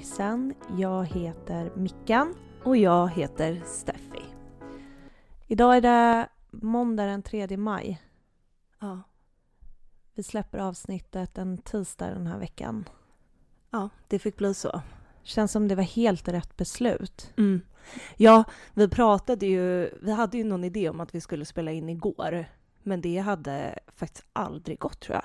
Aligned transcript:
sorgsen. 0.00 0.54
Jag 0.76 1.04
heter 1.04 1.72
Mickan. 1.76 2.34
Och 2.64 2.76
jag 2.76 3.08
heter 3.08 3.62
Steffi. 3.64 4.22
Idag 5.46 5.76
är 5.76 5.80
det 5.80 6.28
måndag 6.50 7.06
den 7.06 7.22
3 7.22 7.56
maj. 7.56 8.02
Ja. 8.80 9.02
Vi 10.14 10.22
släpper 10.22 10.58
avsnittet 10.58 11.38
en 11.38 11.58
tisdag 11.58 12.10
den 12.10 12.26
här 12.26 12.38
veckan. 12.38 12.88
Ja, 13.70 13.88
det 14.08 14.18
fick 14.18 14.36
bli 14.36 14.54
så. 14.54 14.82
Känns 15.22 15.52
som 15.52 15.68
det 15.68 15.74
var 15.74 15.82
helt 15.82 16.28
rätt 16.28 16.56
beslut. 16.56 17.32
Mm. 17.36 17.60
Ja, 18.16 18.44
vi 18.74 18.88
pratade 18.88 19.46
ju, 19.46 19.90
vi 20.02 20.12
hade 20.12 20.38
ju 20.38 20.44
någon 20.44 20.64
idé 20.64 20.90
om 20.90 21.00
att 21.00 21.14
vi 21.14 21.20
skulle 21.20 21.44
spela 21.44 21.70
in 21.70 21.88
igår. 21.88 22.44
Men 22.82 23.00
det 23.00 23.18
hade 23.18 23.78
faktiskt 23.96 24.26
aldrig 24.32 24.78
gått 24.78 25.00
tror 25.00 25.14
jag. 25.14 25.24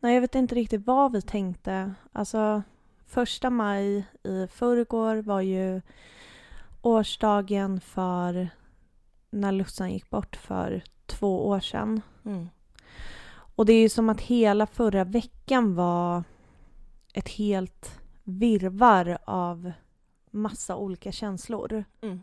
Nej, 0.00 0.14
jag 0.14 0.20
vet 0.20 0.34
inte 0.34 0.54
riktigt 0.54 0.86
vad 0.86 1.12
vi 1.12 1.22
tänkte. 1.22 1.94
Alltså, 2.12 2.62
första 3.06 3.50
maj 3.50 4.04
i 4.22 4.46
förrgår 4.46 5.16
var 5.16 5.40
ju 5.40 5.80
årsdagen 6.82 7.80
för 7.80 8.48
när 9.30 9.52
Lussan 9.52 9.92
gick 9.92 10.10
bort 10.10 10.36
för 10.36 10.82
två 11.06 11.48
år 11.48 11.60
sedan. 11.60 12.00
Mm. 12.24 12.48
Och 13.56 13.66
det 13.66 13.72
är 13.72 13.80
ju 13.80 13.88
som 13.88 14.08
att 14.08 14.20
hela 14.20 14.66
förra 14.66 15.04
veckan 15.04 15.74
var 15.74 16.24
ett 17.12 17.28
helt 17.28 18.00
virvar 18.24 19.18
av 19.24 19.72
massa 20.30 20.76
olika 20.76 21.12
känslor. 21.12 21.84
Mm. 22.00 22.22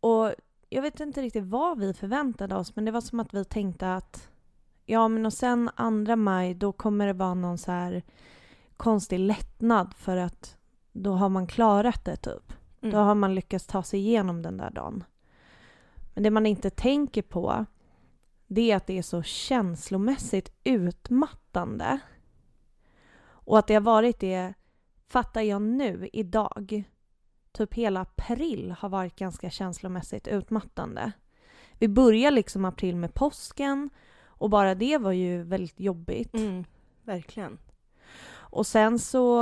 Och 0.00 0.34
jag 0.68 0.82
vet 0.82 1.00
inte 1.00 1.22
riktigt 1.22 1.44
vad 1.44 1.78
vi 1.78 1.94
förväntade 1.94 2.56
oss 2.56 2.76
men 2.76 2.84
det 2.84 2.90
var 2.90 3.00
som 3.00 3.20
att 3.20 3.34
vi 3.34 3.44
tänkte 3.44 3.94
att 3.94 4.28
ja 4.86 5.08
men 5.08 5.26
och 5.26 5.32
sen 5.32 5.70
andra 5.74 6.16
maj 6.16 6.54
då 6.54 6.72
kommer 6.72 7.06
det 7.06 7.12
vara 7.12 7.34
någon 7.34 7.58
så 7.58 7.72
här 7.72 8.02
konstig 8.78 9.18
lättnad 9.18 9.94
för 9.94 10.16
att 10.16 10.56
då 10.92 11.12
har 11.12 11.28
man 11.28 11.46
klarat 11.46 12.04
det 12.04 12.16
typ. 12.16 12.52
Mm. 12.80 12.94
Då 12.94 12.98
har 12.98 13.14
man 13.14 13.34
lyckats 13.34 13.66
ta 13.66 13.82
sig 13.82 14.00
igenom 14.00 14.42
den 14.42 14.56
där 14.56 14.70
dagen. 14.70 15.04
Men 16.14 16.22
det 16.22 16.30
man 16.30 16.46
inte 16.46 16.70
tänker 16.70 17.22
på 17.22 17.66
det 18.46 18.70
är 18.70 18.76
att 18.76 18.86
det 18.86 18.98
är 18.98 19.02
så 19.02 19.22
känslomässigt 19.22 20.52
utmattande. 20.64 21.98
Och 23.20 23.58
att 23.58 23.66
det 23.66 23.74
har 23.74 23.80
varit 23.80 24.20
det, 24.20 24.54
fattar 25.06 25.40
jag 25.40 25.62
nu, 25.62 26.08
idag. 26.12 26.84
Typ 27.52 27.74
hela 27.74 28.00
april 28.00 28.74
har 28.78 28.88
varit 28.88 29.16
ganska 29.16 29.50
känslomässigt 29.50 30.28
utmattande. 30.28 31.12
Vi 31.78 31.88
börjar 31.88 32.30
liksom 32.30 32.64
april 32.64 32.96
med 32.96 33.14
påsken 33.14 33.90
och 34.26 34.50
bara 34.50 34.74
det 34.74 34.98
var 34.98 35.12
ju 35.12 35.42
väldigt 35.42 35.80
jobbigt. 35.80 36.34
Mm. 36.34 36.64
Verkligen. 37.02 37.58
Och 38.30 38.66
sen 38.66 38.98
så 38.98 39.38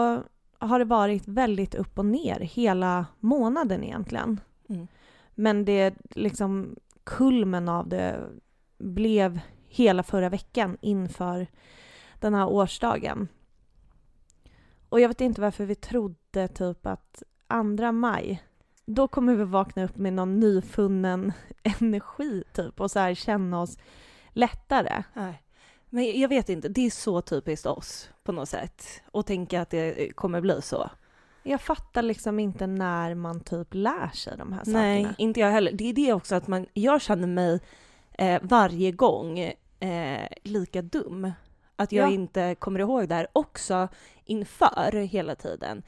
har 0.59 0.78
det 0.78 0.84
varit 0.84 1.28
väldigt 1.28 1.75
upp 1.75 1.98
och 1.98 2.06
ner 2.06 2.41
hela 2.41 3.06
månaden 3.20 3.84
egentligen. 3.84 4.41
Mm. 4.69 4.86
Men 5.34 5.64
det 5.64 5.95
liksom 6.11 6.77
kulmen 7.05 7.69
av 7.69 7.89
det 7.89 8.20
blev 8.78 9.41
hela 9.69 10.03
förra 10.03 10.28
veckan 10.28 10.77
inför 10.81 11.47
den 12.21 12.34
här 12.34 12.47
årsdagen. 12.47 13.28
Och 14.88 15.00
jag 15.00 15.09
vet 15.09 15.21
inte 15.21 15.41
varför 15.41 15.65
vi 15.65 15.75
trodde 15.75 16.48
typ 16.48 16.87
att 16.87 17.22
andra 17.47 17.93
maj, 17.93 18.43
då 18.87 19.09
kommer 19.09 19.34
vi 19.34 19.44
vakna 19.44 19.84
upp 19.84 19.97
med 19.97 20.12
någon 20.12 20.41
nyfunnen 20.41 21.33
energi 21.81 22.44
typ 22.53 22.81
och 22.81 22.91
så 22.91 22.98
här 22.98 23.15
känna 23.15 23.60
oss 23.60 23.78
lättare. 24.28 25.03
Nej. 25.15 25.43
Men 25.91 26.20
jag 26.20 26.28
vet 26.28 26.48
inte, 26.48 26.69
det 26.69 26.86
är 26.86 26.91
så 26.91 27.20
typiskt 27.20 27.66
oss 27.66 28.10
på 28.24 28.32
något 28.32 28.48
sätt. 28.48 29.02
Och 29.12 29.26
tänka 29.26 29.60
att 29.60 29.70
det 29.70 30.12
kommer 30.16 30.41
bli 30.41 30.62
så. 30.62 30.91
Jag 31.42 31.60
fattar 31.60 32.02
liksom 32.02 32.38
inte 32.38 32.66
när 32.66 33.14
man 33.14 33.41
typ 33.41 33.74
lär 33.74 34.08
sig 34.14 34.36
de 34.38 34.52
här 34.52 34.58
sakerna. 34.64 34.78
Nej, 34.82 35.06
inte 35.19 35.41
jag 35.41 35.50
heller. 35.50 35.72
Det 35.72 35.84
är 35.88 35.92
det 35.92 36.12
också 36.12 36.34
att 36.34 36.47
man, 36.48 36.66
jag 36.72 37.02
känner 37.02 37.26
mig 37.28 37.60
eh, 38.12 38.41
varje 38.42 38.92
gång 38.92 39.38
eh, 39.80 40.28
lika 40.42 40.82
dum. 40.82 41.32
Att 41.76 41.92
jag 41.92 42.08
Ja. 42.08 42.14
inte 42.14 42.54
kommer 42.58 42.80
ihåg 42.80 43.08
det 43.08 43.14
här 43.14 43.26
också 43.32 43.88
inför 44.24 44.92
hela 44.92 45.34
tiden. 45.34 45.82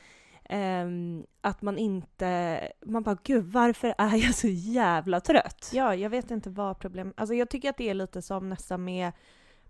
Ehm, 0.44 1.24
att 1.40 1.62
man 1.62 1.78
inte, 1.78 2.60
man 2.86 3.02
bara 3.02 3.16
gud 3.22 3.44
varför 3.44 3.94
är 3.98 4.16
jag 4.16 4.34
så 4.34 4.48
jävla 4.48 5.20
trött? 5.20 5.70
Ja, 5.72 5.94
jag 5.94 6.10
vet 6.10 6.30
inte 6.30 6.50
vad 6.50 6.78
problemet... 6.78 7.14
Alltså 7.16 7.34
jag 7.34 7.48
tycker 7.50 7.70
att 7.70 7.76
det 7.76 7.88
är 7.90 7.94
lite 7.94 8.22
som 8.22 8.48
nästan 8.48 8.84
med 8.84 9.12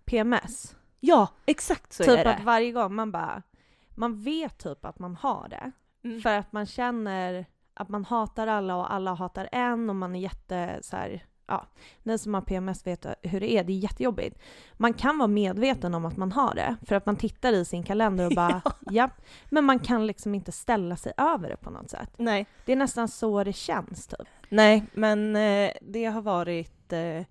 PMS. 0.09 0.75
Ja, 0.99 1.27
exakt 1.45 1.93
så 1.93 2.03
typ 2.03 2.19
är 2.19 2.23
det. 2.23 2.35
att 2.35 2.43
varje 2.43 2.71
gång 2.71 2.95
man 2.95 3.11
bara... 3.11 3.41
Man 3.89 4.23
vet 4.23 4.57
typ 4.57 4.85
att 4.85 4.99
man 4.99 5.15
har 5.15 5.47
det. 5.49 5.71
Mm. 6.03 6.21
För 6.21 6.37
att 6.37 6.51
man 6.51 6.65
känner 6.65 7.45
att 7.73 7.89
man 7.89 8.05
hatar 8.05 8.47
alla 8.47 8.75
och 8.75 8.93
alla 8.93 9.13
hatar 9.13 9.49
en 9.51 9.89
och 9.89 9.95
man 9.95 10.15
är 10.15 10.19
jätte 10.19 10.79
så 10.81 10.95
här, 10.95 11.25
ja, 11.47 11.65
ni 12.03 12.17
som 12.17 12.33
har 12.33 12.41
PMS 12.41 12.87
vet 12.87 13.05
hur 13.21 13.39
det 13.39 13.53
är, 13.53 13.63
det 13.63 13.73
är 13.73 13.77
jättejobbigt. 13.77 14.39
Man 14.73 14.93
kan 14.93 15.17
vara 15.17 15.27
medveten 15.27 15.93
om 15.93 16.05
att 16.05 16.17
man 16.17 16.31
har 16.31 16.55
det, 16.55 16.75
för 16.85 16.95
att 16.95 17.05
man 17.05 17.15
tittar 17.15 17.53
i 17.53 17.65
sin 17.65 17.83
kalender 17.83 18.25
och 18.25 18.35
bara 18.35 18.61
ja. 18.79 19.09
men 19.49 19.65
man 19.65 19.79
kan 19.79 20.07
liksom 20.07 20.35
inte 20.35 20.51
ställa 20.51 20.95
sig 20.95 21.13
över 21.17 21.49
det 21.49 21.57
på 21.57 21.69
något 21.69 21.89
sätt. 21.89 22.11
Nej. 22.17 22.45
Det 22.65 22.71
är 22.71 22.75
nästan 22.75 23.07
så 23.07 23.43
det 23.43 23.53
känns 23.53 24.07
typ. 24.07 24.27
Nej, 24.49 24.83
men 24.93 25.35
eh, 25.35 25.71
det 25.81 26.05
har 26.05 26.21
varit 26.21 26.93
eh, 26.93 27.25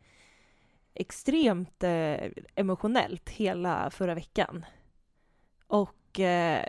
extremt 0.99 1.83
eh, 1.83 2.31
emotionellt 2.55 3.29
hela 3.29 3.91
förra 3.91 4.15
veckan. 4.15 4.65
Och 5.67 6.21
eh, 6.21 6.65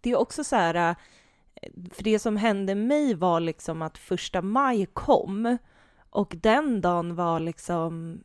det 0.00 0.10
är 0.10 0.16
också 0.16 0.44
så 0.44 0.56
här, 0.56 0.96
eh, 1.54 1.70
för 1.92 2.04
det 2.04 2.18
som 2.18 2.36
hände 2.36 2.74
mig 2.74 3.14
var 3.14 3.40
liksom 3.40 3.82
att 3.82 3.98
första 3.98 4.42
maj 4.42 4.86
kom 4.86 5.58
och 6.10 6.34
den 6.42 6.80
dagen 6.80 7.14
var 7.14 7.40
liksom 7.40 8.24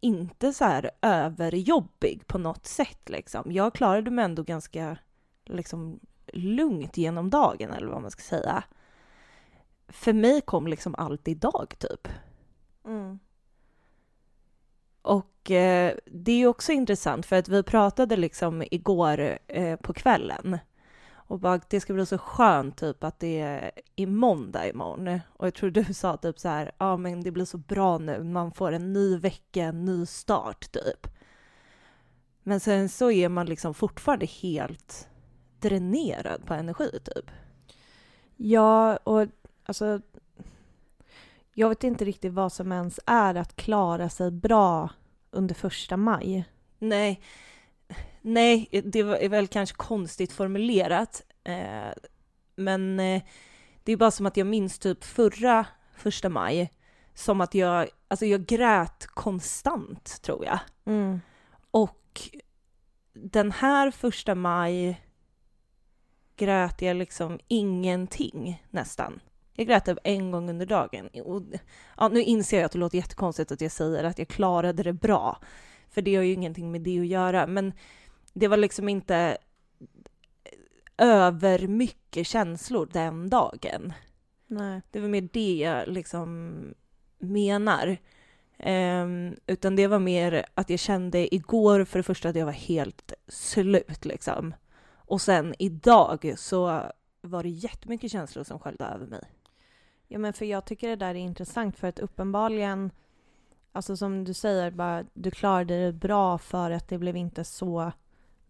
inte 0.00 0.52
så 0.52 0.64
här 0.64 0.90
överjobbig 1.02 2.26
på 2.26 2.38
något 2.38 2.66
sätt 2.66 3.08
liksom. 3.08 3.52
Jag 3.52 3.74
klarade 3.74 4.10
mig 4.10 4.24
ändå 4.24 4.42
ganska 4.42 4.98
liksom 5.44 6.00
lugnt 6.32 6.96
genom 6.96 7.30
dagen 7.30 7.70
eller 7.70 7.86
vad 7.86 8.02
man 8.02 8.10
ska 8.10 8.22
säga 8.22 8.64
för 9.88 10.12
mig 10.12 10.40
kom 10.40 10.66
liksom 10.66 10.94
allt 10.98 11.28
idag 11.28 11.74
typ. 11.78 12.08
Mm. 12.84 13.18
Och 15.02 15.50
eh, 15.50 15.94
det 16.06 16.32
är 16.32 16.36
ju 16.36 16.46
också 16.46 16.72
intressant 16.72 17.26
för 17.26 17.36
att 17.36 17.48
vi 17.48 17.62
pratade 17.62 18.16
liksom 18.16 18.64
igår 18.70 19.38
eh, 19.46 19.76
på 19.76 19.92
kvällen 19.92 20.58
och 21.28 21.40
bara 21.40 21.60
det 21.68 21.80
ska 21.80 21.94
bli 21.94 22.06
så 22.06 22.18
skönt 22.18 22.76
typ 22.76 23.04
att 23.04 23.20
det 23.20 23.40
är 23.40 23.70
i 23.96 24.06
måndag 24.06 24.68
imorgon. 24.68 25.20
Och 25.28 25.46
jag 25.46 25.54
tror 25.54 25.70
du 25.70 25.84
sa 25.94 26.16
typ 26.16 26.38
så 26.38 26.48
här, 26.48 26.64
ja 26.64 26.72
ah, 26.86 26.96
men 26.96 27.22
det 27.22 27.30
blir 27.30 27.44
så 27.44 27.58
bra 27.58 27.98
nu, 27.98 28.24
man 28.24 28.52
får 28.52 28.72
en 28.72 28.92
ny 28.92 29.16
vecka, 29.16 29.64
en 29.64 29.84
ny 29.84 30.06
start 30.06 30.72
typ. 30.72 31.06
Men 32.42 32.60
sen 32.60 32.88
så 32.88 33.10
är 33.10 33.28
man 33.28 33.46
liksom 33.46 33.74
fortfarande 33.74 34.26
helt 34.26 35.08
dränerad 35.60 36.46
på 36.46 36.54
energi 36.54 36.90
typ. 37.04 37.30
Ja, 38.36 38.96
och 38.96 39.26
alltså... 39.64 40.00
Jag 41.58 41.68
vet 41.68 41.84
inte 41.84 42.04
riktigt 42.04 42.32
vad 42.32 42.52
som 42.52 42.72
ens 42.72 43.00
är 43.06 43.34
att 43.34 43.56
klara 43.56 44.08
sig 44.08 44.30
bra 44.30 44.90
under 45.30 45.54
första 45.54 45.96
maj. 45.96 46.44
Nej, 46.78 47.20
nej, 48.20 48.68
det 48.84 48.98
är 48.98 49.28
väl 49.28 49.46
kanske 49.46 49.76
konstigt 49.76 50.32
formulerat. 50.32 51.22
Eh, 51.44 51.92
men 52.56 53.00
eh, 53.00 53.22
det 53.84 53.92
är 53.92 53.96
bara 53.96 54.10
som 54.10 54.26
att 54.26 54.36
jag 54.36 54.46
minns 54.46 54.78
typ 54.78 55.04
förra 55.04 55.66
första 55.96 56.28
maj 56.28 56.70
som 57.14 57.40
att 57.40 57.54
jag, 57.54 57.88
alltså 58.08 58.26
jag 58.26 58.46
grät 58.46 59.06
konstant 59.06 60.22
tror 60.22 60.44
jag. 60.44 60.58
Mm. 60.84 61.20
Och 61.70 62.20
den 63.12 63.52
här 63.52 63.90
första 63.90 64.34
maj 64.34 65.02
grät 66.36 66.82
jag 66.82 66.96
liksom 66.96 67.38
ingenting 67.48 68.64
nästan. 68.70 69.20
Jag 69.58 69.66
grät 69.66 69.84
typ 69.84 69.98
en 70.04 70.30
gång 70.30 70.50
under 70.50 70.66
dagen. 70.66 71.08
Och, 71.24 71.42
ja, 71.96 72.08
nu 72.08 72.22
inser 72.22 72.56
jag 72.56 72.64
att 72.64 72.72
det 72.72 72.78
låter 72.78 72.98
jättekonstigt 72.98 73.52
att 73.52 73.60
jag 73.60 73.72
säger 73.72 74.04
att 74.04 74.18
jag 74.18 74.28
klarade 74.28 74.82
det 74.82 74.92
bra. 74.92 75.38
För 75.90 76.02
det 76.02 76.16
har 76.16 76.22
ju 76.22 76.32
ingenting 76.32 76.72
med 76.72 76.80
det 76.80 77.00
att 77.00 77.06
göra. 77.06 77.46
Men 77.46 77.72
det 78.32 78.48
var 78.48 78.56
liksom 78.56 78.88
inte 78.88 79.38
över 80.98 81.66
mycket 81.66 82.26
känslor 82.26 82.88
den 82.92 83.30
dagen. 83.30 83.92
Nej. 84.46 84.82
Det 84.90 85.00
var 85.00 85.08
mer 85.08 85.28
det 85.32 85.56
jag 85.56 85.88
liksom 85.88 86.54
menar. 87.18 87.96
Ehm, 88.58 89.36
utan 89.46 89.76
det 89.76 89.86
var 89.86 89.98
mer 89.98 90.46
att 90.54 90.70
jag 90.70 90.80
kände 90.80 91.34
igår 91.34 91.84
för 91.84 91.98
det 91.98 92.02
första 92.02 92.28
att 92.28 92.36
jag 92.36 92.46
var 92.46 92.52
helt 92.52 93.12
slut 93.28 94.04
liksom. 94.04 94.54
Och 94.94 95.20
sen 95.20 95.54
idag 95.58 96.34
så 96.36 96.82
var 97.20 97.42
det 97.42 97.48
jättemycket 97.48 98.12
känslor 98.12 98.44
som 98.44 98.58
sköljde 98.58 98.84
över 98.84 99.06
mig. 99.06 99.24
Ja, 100.08 100.18
men 100.18 100.32
för 100.32 100.44
jag 100.44 100.64
tycker 100.64 100.88
det 100.88 100.96
där 100.96 101.08
är 101.10 101.14
intressant 101.14 101.78
för 101.78 101.88
att 101.88 101.98
uppenbarligen, 101.98 102.90
alltså 103.72 103.96
som 103.96 104.24
du 104.24 104.34
säger, 104.34 104.70
bara, 104.70 105.04
du 105.14 105.30
klarade 105.30 105.84
det 105.86 105.92
bra 105.92 106.38
för 106.38 106.70
att 106.70 106.88
det 106.88 106.98
blev 106.98 107.16
inte 107.16 107.44
så 107.44 107.92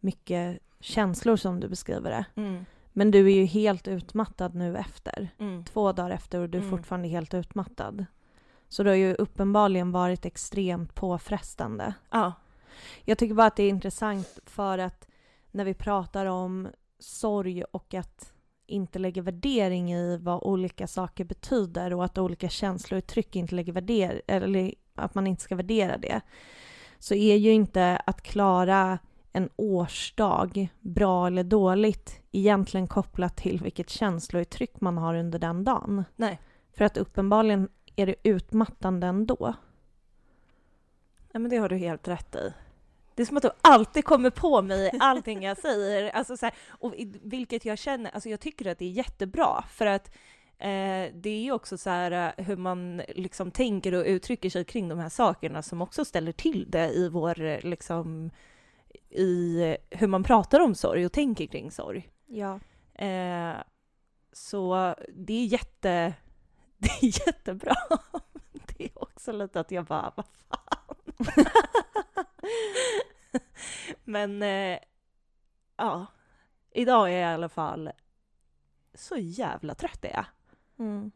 mycket 0.01 0.59
känslor 0.81 1.37
som 1.37 1.61
du 1.61 1.69
beskriver 1.69 2.11
det. 2.11 2.25
Mm. 2.43 2.65
Men 2.93 3.11
du 3.11 3.27
är 3.27 3.35
ju 3.35 3.45
helt 3.45 3.89
utmattad 3.89 4.55
nu 4.55 4.77
efter. 4.77 5.29
Mm. 5.39 5.65
Två 5.65 5.93
dagar 5.93 6.11
efter 6.11 6.41
och 6.41 6.49
du 6.49 6.59
är 6.59 6.63
Mm. 6.63 6.71
fortfarande 6.79 7.09
helt 7.09 7.35
utmattad. 7.35 8.07
Så 8.69 8.83
det 8.83 8.91
har 8.91 8.97
ju 8.97 9.15
uppenbarligen 9.15 9.93
varit 9.93 10.25
extremt 10.27 10.95
påfrestande. 10.95 11.95
Ja. 12.11 12.33
Jag 13.05 13.19
tycker 13.19 13.35
bara 13.35 13.47
att 13.47 13.57
det 13.57 13.63
är 13.63 13.69
intressant 13.69 14.39
för 14.47 14.79
att 14.79 15.09
när 15.51 15.65
vi 15.65 15.75
pratar 15.75 16.27
om 16.27 16.69
sorg 16.99 17.65
och 17.65 17.95
att 17.95 18.33
inte 18.69 18.99
lägga 18.99 19.23
värdering 19.23 19.93
i 19.93 20.17
vad 20.17 20.43
olika 20.43 20.87
saker 20.87 21.25
betyder 21.25 21.95
och 21.95 22.05
att 22.05 22.19
olika 22.19 22.49
känslouttryck 22.49 23.37
inte 23.37 23.55
lägger 23.55 23.73
värdering, 23.73 24.21
eller 24.27 24.75
att 24.95 25.15
man 25.15 25.27
inte 25.27 25.43
ska 25.43 25.57
värdera 25.57 25.97
det, 25.99 26.21
så 26.99 27.15
är 27.15 27.37
ju 27.37 27.53
inte 27.53 27.97
att 28.07 28.23
klara 28.23 28.99
en 29.33 29.49
årsdag 29.57 30.69
bra 30.81 31.27
eller 31.27 31.45
dåligt 31.45 32.21
egentligen 32.33 32.87
kopplat 32.87 33.37
till 33.37 33.61
vilket 33.63 33.91
känslouttryck 33.91 34.81
man 34.81 34.99
har 34.99 35.15
under 35.15 35.39
den 35.39 35.65
dagen. 35.65 36.05
Nej. 36.17 36.41
För 36.77 36.85
att 36.85 36.97
uppenbarligen 36.97 37.69
är 37.97 38.07
det 38.07 38.15
utmattande 38.23 39.07
ändå. 39.07 39.55
Ja, 41.33 41.39
men 41.39 41.51
det 41.51 41.57
har 41.57 41.69
du 41.69 41.77
helt 41.77 42.09
rätt 42.09 42.35
i. 42.35 42.53
Det 43.19 43.23
är 43.23 43.27
som 43.27 43.37
att 43.37 43.43
du 43.43 43.51
alltid 43.61 44.05
kommer 44.05 44.31
på 44.31 44.63
mig 44.63 44.91
allting 45.01 45.43
jag 45.43 45.59
säger. 45.59 46.11
Alltså 46.11 46.37
så 46.37 46.47
här, 46.47 46.55
och 46.69 46.95
vilket 47.23 47.65
jag 47.65 47.79
känner, 47.79 48.11
alltså 48.11 48.29
jag 48.29 48.41
tycker 48.41 48.67
att 48.67 48.79
det 48.79 48.85
är 48.85 48.91
jättebra 48.91 49.65
för 49.73 49.87
att 49.87 50.07
eh, 50.59 51.15
det 51.15 51.31
är 51.31 51.41
ju 51.41 51.53
också 51.53 51.79
så 51.79 51.91
här 51.91 52.33
eh, 52.39 52.45
hur 52.45 52.57
man 52.57 53.03
liksom 53.09 53.51
tänker 53.51 53.95
och 53.95 54.05
uttrycker 54.05 54.51
sig 54.51 54.65
kring 54.65 54.89
de 54.89 54.99
här 54.99 55.09
sakerna 55.09 55.63
som 55.63 55.83
också 55.83 56.05
ställer 56.05 56.33
till 56.33 56.71
det 56.71 56.91
i 56.91 57.09
vår, 57.09 57.41
eh, 57.41 57.61
liksom, 57.61 58.31
i 59.11 59.77
hur 59.91 60.07
man 60.07 60.23
pratar 60.23 60.61
om 60.61 60.75
sorg 60.75 61.07
och 61.07 61.13
tänker 61.13 61.47
kring 61.47 61.71
sorg. 61.71 62.09
Ja. 62.27 62.61
Eh, 63.05 63.57
så 64.33 64.95
det 65.15 65.35
är 65.35 65.45
jätte, 65.45 66.15
det 66.79 66.91
är 67.03 67.27
jättebra. 67.27 67.77
Det 68.53 68.85
är 68.85 69.03
också 69.03 69.33
lite 69.33 69.61
att 69.61 69.71
jag 69.71 69.85
bara, 69.85 70.13
vad 70.17 70.27
fan. 70.49 70.78
Men 74.05 74.43
eh, 74.43 74.79
ja, 75.77 76.07
idag 76.71 77.13
är 77.13 77.21
jag 77.21 77.31
i 77.31 77.35
alla 77.35 77.49
fall 77.49 77.91
så 78.95 79.17
jävla 79.17 79.75
trött 79.75 80.05
är 80.05 80.13
jag. 80.13 80.27
Mm. 80.79 81.11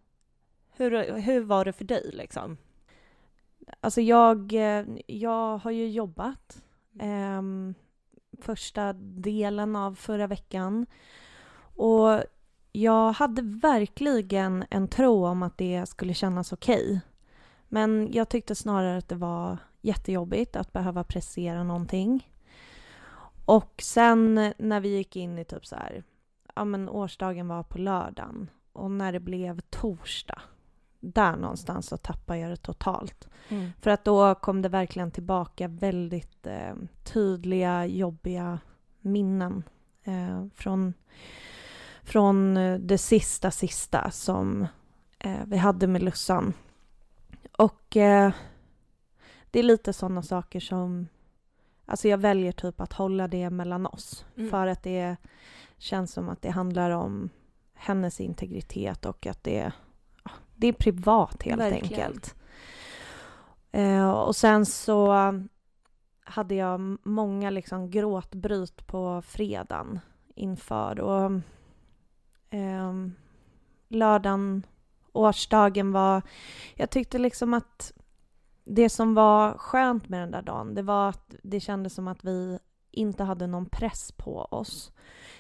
Hur, 0.71 1.13
hur 1.13 1.41
var 1.41 1.65
det 1.65 1.73
för 1.73 1.85
dig 1.85 2.11
liksom? 2.13 2.57
Alltså 3.81 4.01
jag, 4.01 4.53
eh, 4.53 4.85
jag 5.07 5.59
har 5.59 5.71
ju 5.71 5.89
jobbat 5.89 6.63
ehm, 7.01 7.75
första 8.41 8.93
delen 8.93 9.77
av 9.77 9.95
förra 9.95 10.27
veckan 10.27 10.87
och 11.77 12.23
jag 12.73 13.13
hade 13.13 13.43
verkligen 13.43 14.65
en 14.71 14.89
tro 14.89 15.27
om 15.27 15.43
att 15.43 15.59
det 15.59 15.87
skulle 15.87 16.15
kännas 16.15 16.53
okej. 16.53 17.01
Men 17.69 18.13
jag 18.13 18.29
tyckte 18.29 18.55
snarare 18.55 18.99
att 18.99 19.09
det 19.09 19.15
var 19.15 19.59
jättejobbigt 19.83 20.57
att 20.57 20.73
behöva 20.73 21.05
prestera 21.05 21.63
någonting. 21.63 22.29
Och 23.45 23.75
sen 23.83 24.53
när 24.59 24.81
vi 24.81 24.89
gick 24.89 25.17
in 25.17 25.39
i 25.39 25.45
typ 25.45 25.67
så 25.67 25.77
här, 25.77 26.03
ja 26.55 26.65
men 26.65 26.89
årsdagen 26.89 27.49
var 27.49 27.63
på 27.63 27.79
lördagen 27.79 28.51
och 28.73 28.91
när 28.91 29.13
det 29.13 29.21
blev 29.21 29.61
torsdag, 29.61 30.43
där 31.01 31.37
någonstans 31.37 31.87
så 31.87 31.97
tappade 31.97 32.39
jag 32.39 32.51
det 32.51 32.57
totalt. 32.57 33.29
För 33.81 33.91
att 33.91 34.05
då 34.05 34.35
kom 34.35 34.63
det 34.63 34.69
verkligen 34.69 35.11
tillbaka 35.11 35.69
väldigt 35.69 36.47
eh, 36.47 36.75
tydliga, 37.05 37.87
jobbiga 37.87 38.59
minnen 39.01 39.63
eh, 40.05 40.47
från, 40.55 40.95
från 42.03 42.57
eh, 42.57 42.79
det 42.79 42.99
sista, 42.99 43.51
sista 43.51 44.11
som 44.11 44.67
eh, 45.19 45.41
vi 45.47 45.57
hade 45.57 45.87
med 45.87 46.03
Lussan. 46.03 46.53
Och 47.53 47.97
eh, 47.97 48.33
det 49.53 49.59
är 49.59 49.63
lite 49.63 49.93
sådana 49.93 50.23
saker 50.23 50.61
som... 50.61 51.09
Alltså 51.87 52.09
jag 52.09 52.19
väljer 52.19 52.53
typ 52.53 52.81
att 52.81 52.93
hålla 52.93 53.29
det 53.29 53.51
mellan 53.51 53.87
oss. 53.87 54.25
Mm. 54.37 54.51
För 54.51 54.67
att 54.67 54.83
det 54.83 55.17
känns 55.79 56.13
som 56.13 56.29
att 56.29 56.43
det 56.43 56.51
handlar 56.51 56.91
om 56.91 57.31
hennes 57.75 58.21
integritet 58.21 59.07
och 59.07 59.27
att 59.27 59.45
det, 59.45 59.73
det 60.55 60.67
är 60.67 60.73
privat 60.73 61.43
helt 61.43 61.61
Verkligen. 61.61 62.03
enkelt. 62.03 62.35
Eh, 63.73 64.11
och 64.11 64.37
sen 64.37 64.67
så 64.67 65.15
hade 66.25 66.55
jag 66.55 66.99
många 67.03 67.51
liksom 67.51 67.91
gråtbryt 67.91 68.87
på 68.87 69.23
fredagen 69.23 70.01
inför 70.35 71.01
och 71.01 71.31
ehm, 72.51 73.15
lördagen, 73.89 74.67
årsdagen 75.13 75.93
var... 75.93 76.23
Jag 76.75 76.91
tyckte 76.91 77.19
liksom 77.19 77.55
att 77.55 77.93
det 78.75 78.89
som 78.89 79.15
var 79.15 79.59
skönt 79.59 80.09
med 80.09 80.21
den 80.21 80.31
där 80.31 80.43
dagen, 80.43 80.75
det 80.75 80.83
var 80.83 81.09
att 81.09 81.35
det 81.43 81.61
kändes 81.61 81.95
som 81.95 82.09
att 82.09 82.25
vi 82.25 82.59
inte 82.91 83.25
hade 83.25 83.47
någon 83.47 83.67
press 83.67 84.13
på 84.13 84.39
oss. 84.41 84.93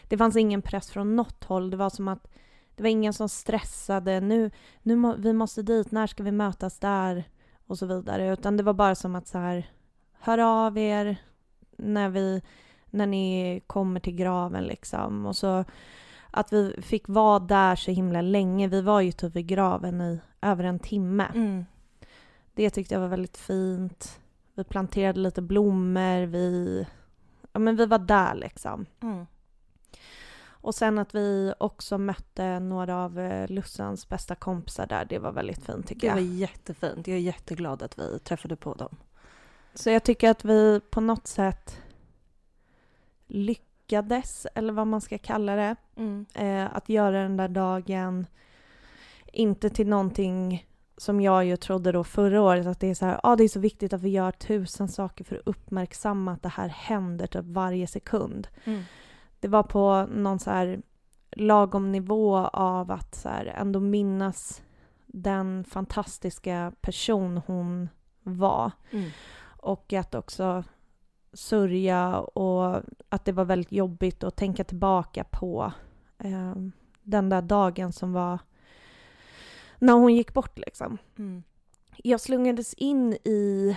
Det 0.09 0.19
fanns 0.19 0.37
ingen 0.37 0.63
press 0.63 0.91
från 0.91 1.17
något 1.17 1.45
håll. 1.45 1.71
Det 1.71 1.77
var 1.77 1.91
som 1.91 2.09
att 2.09 2.29
det 2.77 2.83
var 2.83 2.91
ingen 2.91 3.13
som 3.13 3.29
stressade. 3.29 4.21
Nu, 4.21 4.51
nu 4.83 4.97
må, 4.97 5.15
vi 5.15 5.33
måste 5.33 5.63
dit, 5.63 5.91
när 5.91 6.07
ska 6.07 6.23
vi 6.23 6.33
mötas 6.33 6.79
där? 6.79 7.25
Och 7.67 7.79
så 7.79 7.87
vidare. 7.87 8.33
Utan 8.33 8.57
det 8.57 8.63
var 8.63 8.73
bara 8.73 8.95
som 8.95 9.15
att 9.15 9.27
så 9.27 9.39
här, 9.39 9.71
hör 10.21 10.39
av 10.39 10.79
er 10.79 11.17
när, 11.77 12.09
vi, 12.09 12.43
när 12.91 13.07
ni 13.07 13.61
kommer 13.67 14.01
till 14.01 14.17
graven 14.17 14.65
liksom. 14.65 15.27
Och 15.27 15.37
så 15.37 15.65
att 16.31 16.53
vi 16.53 16.77
fick 16.83 17.09
vara 17.09 17.39
där 17.39 17.77
så 17.77 17.91
himla 17.91 18.21
länge. 18.21 18.69
Vi 18.69 18.83
var 18.83 19.01
ju 19.01 19.13
typ 19.13 19.37
vid 19.37 19.47
graven 19.47 20.01
i 20.01 20.21
över 20.43 20.65
en 20.65 20.79
timme. 20.79 21.27
Mm. 21.35 21.65
Det 22.55 22.71
tyckte 22.71 22.95
jag 22.95 23.01
var 23.01 23.09
väldigt 23.09 23.37
fint. 23.37 24.21
Vi 24.55 24.65
planterade 24.65 25.21
lite 25.21 25.43
blommor, 25.43 26.27
vi, 26.27 26.87
ja, 27.53 27.59
men 27.59 27.77
vi 27.77 27.87
var 27.87 27.99
där 27.99 28.35
liksom. 28.35 28.87
Mm. 29.03 29.27
Och 30.45 30.75
sen 30.75 30.99
att 30.99 31.15
vi 31.15 31.55
också 31.61 31.99
mötte 31.99 32.61
några 32.61 32.97
av 32.97 33.19
eh, 33.19 33.49
Lussans 33.51 34.09
bästa 34.09 34.35
kompisar 34.35 34.87
där, 34.87 35.05
det 35.05 35.19
var 35.19 35.33
väldigt 35.33 35.65
fint 35.67 35.87
tycker 35.89 36.09
Det 36.09 36.15
var 36.15 36.21
jag. 36.21 36.29
jättefint. 36.35 37.07
Jag 37.07 37.17
är 37.17 37.21
jätteglad 37.21 37.83
att 37.83 37.99
vi 37.99 38.19
träffade 38.19 38.57
på 38.57 38.75
dem. 38.75 38.97
Så 39.75 39.91
jag 39.91 40.03
tycker 40.05 40.31
att 40.31 40.45
vi 40.45 40.81
på 40.91 41.01
något 41.01 41.27
sätt 41.27 41.79
lyckades, 43.27 44.47
eller 44.55 44.73
vad 44.73 44.87
man 44.87 45.01
ska 45.01 45.19
kalla 45.19 45.57
det, 45.57 45.77
Mm. 45.97 46.27
eh, 46.35 46.77
att 46.77 46.89
göra 46.89 47.23
den 47.23 47.37
där 47.37 47.49
dagen 47.49 48.27
inte 49.33 49.71
till 49.71 49.89
någonting 49.89 50.67
som 50.97 51.21
jag 51.21 51.45
ju 51.45 51.57
trodde 51.57 51.93
då 51.93 52.05
förra 52.05 52.43
året 52.43 52.67
att 52.67 52.81
det 52.81 52.91
är 52.91 52.95
så 52.95 53.07
här, 53.07 53.21
ah, 53.23 53.37
det 53.37 53.45
är 53.45 53.49
så 53.49 53.61
viktigt 53.61 53.93
att 53.93 54.03
vi 54.03 54.09
gör 54.09 54.33
tusen 54.33 54.89
saker 54.89 55.25
för 55.25 55.37
att 55.37 55.47
uppmärksamma 55.47 56.33
att 56.33 56.43
det 56.43 56.49
här 56.49 56.69
händer 56.69 57.27
typ 57.27 57.45
varje 57.45 57.87
sekund. 57.87 58.49
Mm. 58.65 58.83
Det 59.41 59.49
var 59.49 59.63
på 59.63 60.07
någon 60.15 60.39
så 60.39 60.51
här 60.51 60.83
lagom 61.37 61.93
nivå 61.93 62.37
av 62.47 62.91
att 62.91 63.15
så 63.15 63.29
här 63.29 63.47
ändå 63.47 63.81
minnas 63.81 64.63
den 65.07 65.65
fantastiska 65.65 66.73
person 66.81 67.41
hon 67.47 67.89
var 68.23 68.71
Mm. 68.91 69.11
och 69.57 69.93
att 69.93 70.15
också 70.15 70.65
sörja 71.33 72.19
och 72.19 72.83
att 73.09 73.25
det 73.25 73.33
var 73.33 73.45
väldigt 73.45 73.73
jobbigt 73.73 74.25
att 74.25 74.37
tänka 74.37 74.65
tillbaka 74.65 75.25
på 75.25 75.73
eh, 76.19 76.55
den 77.03 77.29
där 77.29 77.43
dagen 77.43 77.93
som 77.93 78.13
var 78.13 78.39
när 79.83 79.93
hon 79.93 80.15
gick 80.15 80.35
bort 80.35 80.59
liksom. 80.59 80.99
Mm. 81.19 81.43
Jag 81.97 82.21
slungades 82.21 82.75
in 82.75 83.13
i, 83.13 83.77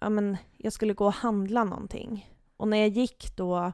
ja 0.00 0.08
men 0.08 0.36
jag 0.56 0.72
skulle 0.72 0.94
gå 0.94 1.06
och 1.06 1.12
handla 1.12 1.64
någonting 1.64 2.34
och 2.56 2.68
när 2.68 2.76
jag 2.76 2.88
gick 2.88 3.36
då 3.36 3.72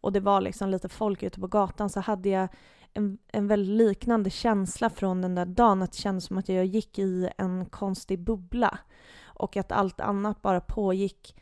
och 0.00 0.12
det 0.12 0.20
var 0.20 0.40
liksom 0.40 0.68
lite 0.68 0.88
folk 0.88 1.22
ute 1.22 1.40
på 1.40 1.46
gatan 1.46 1.90
så 1.90 2.00
hade 2.00 2.28
jag 2.28 2.48
en, 2.94 3.18
en 3.28 3.46
väldigt 3.46 3.88
liknande 3.88 4.30
känsla 4.30 4.90
från 4.90 5.22
den 5.22 5.34
där 5.34 5.46
dagen. 5.46 5.82
Att 5.82 5.92
det 5.92 5.98
kändes 5.98 6.24
som 6.24 6.38
att 6.38 6.48
jag 6.48 6.64
gick 6.64 6.98
i 6.98 7.30
en 7.38 7.66
konstig 7.66 8.18
bubbla 8.20 8.78
och 9.24 9.56
att 9.56 9.72
allt 9.72 10.00
annat 10.00 10.42
bara 10.42 10.60
pågick 10.60 11.36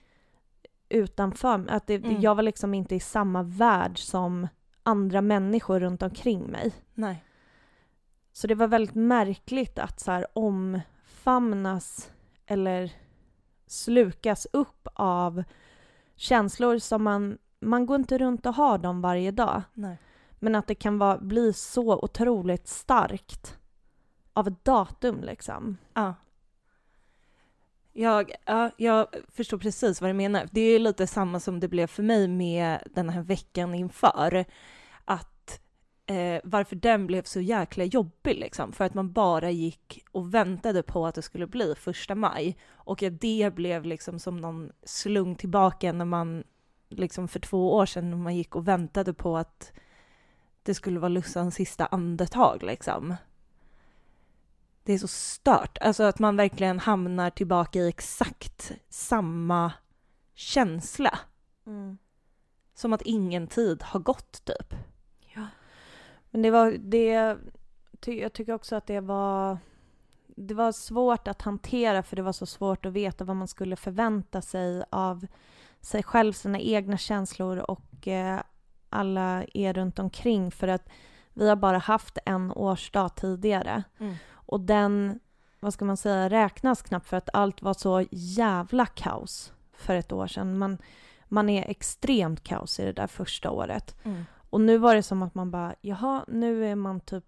utanför 0.88 1.58
mig. 1.58 1.74
Att 1.74 1.86
det, 1.86 1.94
Mm. 1.94 2.20
Jag 2.20 2.34
var 2.34 2.42
liksom 2.42 2.74
inte 2.74 2.94
i 2.94 3.00
samma 3.00 3.42
värld 3.42 3.98
som 3.98 4.48
andra 4.82 5.20
människor 5.20 5.80
runt 5.80 6.02
omkring 6.02 6.50
mig. 6.50 6.72
Nej. 6.94 7.24
Så 8.32 8.46
det 8.46 8.54
var 8.54 8.68
väldigt 8.68 8.94
märkligt 8.94 9.78
att 9.78 10.00
så 10.00 10.10
här 10.10 10.26
omfamnas 10.32 12.10
eller 12.46 12.92
slukas 13.66 14.46
upp 14.52 14.88
av 14.94 15.44
känslor 16.16 16.78
som 16.78 17.02
man... 17.04 17.38
Man 17.62 17.86
går 17.86 17.96
inte 17.96 18.18
runt 18.18 18.46
och 18.46 18.54
har 18.54 18.78
dem 18.78 19.00
varje 19.00 19.30
dag. 19.30 19.62
Nej. 19.74 19.98
Men 20.38 20.54
att 20.54 20.66
det 20.66 20.74
kan 20.74 20.98
vara, 20.98 21.18
bli 21.18 21.52
så 21.52 21.98
otroligt 21.98 22.68
starkt 22.68 23.58
av 24.32 24.48
ett 24.48 24.64
datum 24.64 25.20
liksom. 25.20 25.76
Ja. 25.94 26.14
Jag, 27.92 28.32
ja, 28.44 28.70
jag 28.76 29.06
förstår 29.28 29.58
precis 29.58 30.00
vad 30.00 30.10
du 30.10 30.14
menar. 30.14 30.48
Det 30.52 30.60
är 30.60 30.78
lite 30.78 31.06
samma 31.06 31.40
som 31.40 31.60
det 31.60 31.68
blev 31.68 31.86
för 31.86 32.02
mig 32.02 32.28
med 32.28 32.82
den 32.94 33.08
här 33.08 33.22
veckan 33.22 33.74
inför. 33.74 34.44
Eh, 36.10 36.40
varför 36.44 36.76
den 36.76 37.06
blev 37.06 37.22
så 37.22 37.40
jäkla 37.40 37.84
jobbig 37.84 38.36
liksom. 38.36 38.72
För 38.72 38.84
att 38.84 38.94
man 38.94 39.12
bara 39.12 39.50
gick 39.50 40.04
och 40.12 40.34
väntade 40.34 40.82
på 40.82 41.06
att 41.06 41.14
det 41.14 41.22
skulle 41.22 41.46
bli 41.46 41.74
första 41.74 42.14
maj. 42.14 42.56
Och 42.70 43.02
att 43.02 43.20
det 43.20 43.54
blev 43.54 43.84
liksom 43.84 44.18
som 44.18 44.36
någon 44.36 44.72
slung 44.84 45.34
tillbaka 45.34 45.92
när 45.92 46.04
man 46.04 46.44
liksom 46.88 47.28
för 47.28 47.40
två 47.40 47.74
år 47.74 47.86
sedan 47.86 48.10
när 48.10 48.16
man 48.16 48.36
gick 48.36 48.56
och 48.56 48.68
väntade 48.68 49.14
på 49.14 49.36
att 49.36 49.72
det 50.62 50.74
skulle 50.74 51.00
vara 51.00 51.08
Lussans 51.08 51.54
sista 51.54 51.86
andetag 51.86 52.62
liksom. 52.62 53.16
Det 54.82 54.92
är 54.92 54.98
så 54.98 55.08
stört, 55.08 55.78
alltså 55.80 56.02
att 56.02 56.18
man 56.18 56.36
verkligen 56.36 56.78
hamnar 56.78 57.30
tillbaka 57.30 57.78
i 57.78 57.88
exakt 57.88 58.72
samma 58.88 59.72
känsla. 60.34 61.18
Mm. 61.66 61.98
Som 62.74 62.92
att 62.92 63.02
ingen 63.02 63.46
tid 63.46 63.82
har 63.82 64.00
gått 64.00 64.44
typ. 64.44 64.74
Men 66.30 66.42
det 66.42 66.50
var 66.50 66.70
det, 66.70 67.36
ty, 68.00 68.20
jag 68.20 68.32
tycker 68.32 68.52
också 68.52 68.76
att 68.76 68.86
det 68.86 69.00
var 69.00 69.58
det 70.36 70.54
var 70.54 70.72
svårt 70.72 71.28
att 71.28 71.42
hantera 71.42 72.02
för 72.02 72.16
det 72.16 72.22
var 72.22 72.32
så 72.32 72.46
svårt 72.46 72.86
att 72.86 72.92
veta 72.92 73.24
vad 73.24 73.36
man 73.36 73.48
skulle 73.48 73.76
förvänta 73.76 74.42
sig 74.42 74.84
av 74.90 75.26
sig 75.80 76.02
själv, 76.02 76.32
sina 76.32 76.60
egna 76.60 76.96
känslor 76.96 77.58
och 77.70 78.08
eh, 78.08 78.40
alla 78.88 79.44
er 79.54 79.72
runt 79.72 79.98
omkring 79.98 80.50
för 80.50 80.68
att 80.68 80.88
vi 81.32 81.48
har 81.48 81.56
bara 81.56 81.78
haft 81.78 82.18
en 82.24 82.52
årsdag 82.52 83.08
tidigare. 83.08 83.82
Mm. 83.98 84.14
Och 84.30 84.60
den, 84.60 85.20
vad 85.60 85.74
ska 85.74 85.84
man 85.84 85.96
säga, 85.96 86.30
räknas 86.30 86.82
knappt 86.82 87.08
för 87.08 87.16
att 87.16 87.30
allt 87.32 87.62
var 87.62 87.74
så 87.74 88.04
jävla 88.10 88.86
kaos 88.86 89.52
för 89.72 89.94
ett 89.94 90.12
år 90.12 90.26
sedan. 90.26 90.58
Man, 90.58 90.78
man 91.28 91.48
är 91.48 91.70
extremt 91.70 92.44
kaos 92.44 92.80
i 92.80 92.84
det 92.84 92.92
där 92.92 93.06
första 93.06 93.50
året. 93.50 93.96
Mm. 94.04 94.24
Och 94.50 94.60
nu 94.60 94.78
var 94.78 94.94
det 94.94 95.02
som 95.02 95.22
att 95.22 95.34
man 95.34 95.50
bara, 95.50 95.74
jaha, 95.80 96.24
nu 96.28 96.66
är 96.66 96.74
man 96.74 97.00
typ 97.00 97.24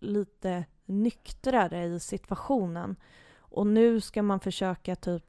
lite 0.00 0.64
nyktrare 0.86 1.84
i 1.84 2.00
situationen. 2.00 2.96
Och 3.38 3.66
nu 3.66 4.00
ska 4.00 4.22
man 4.22 4.40
försöka 4.40 4.96
typ 4.96 5.24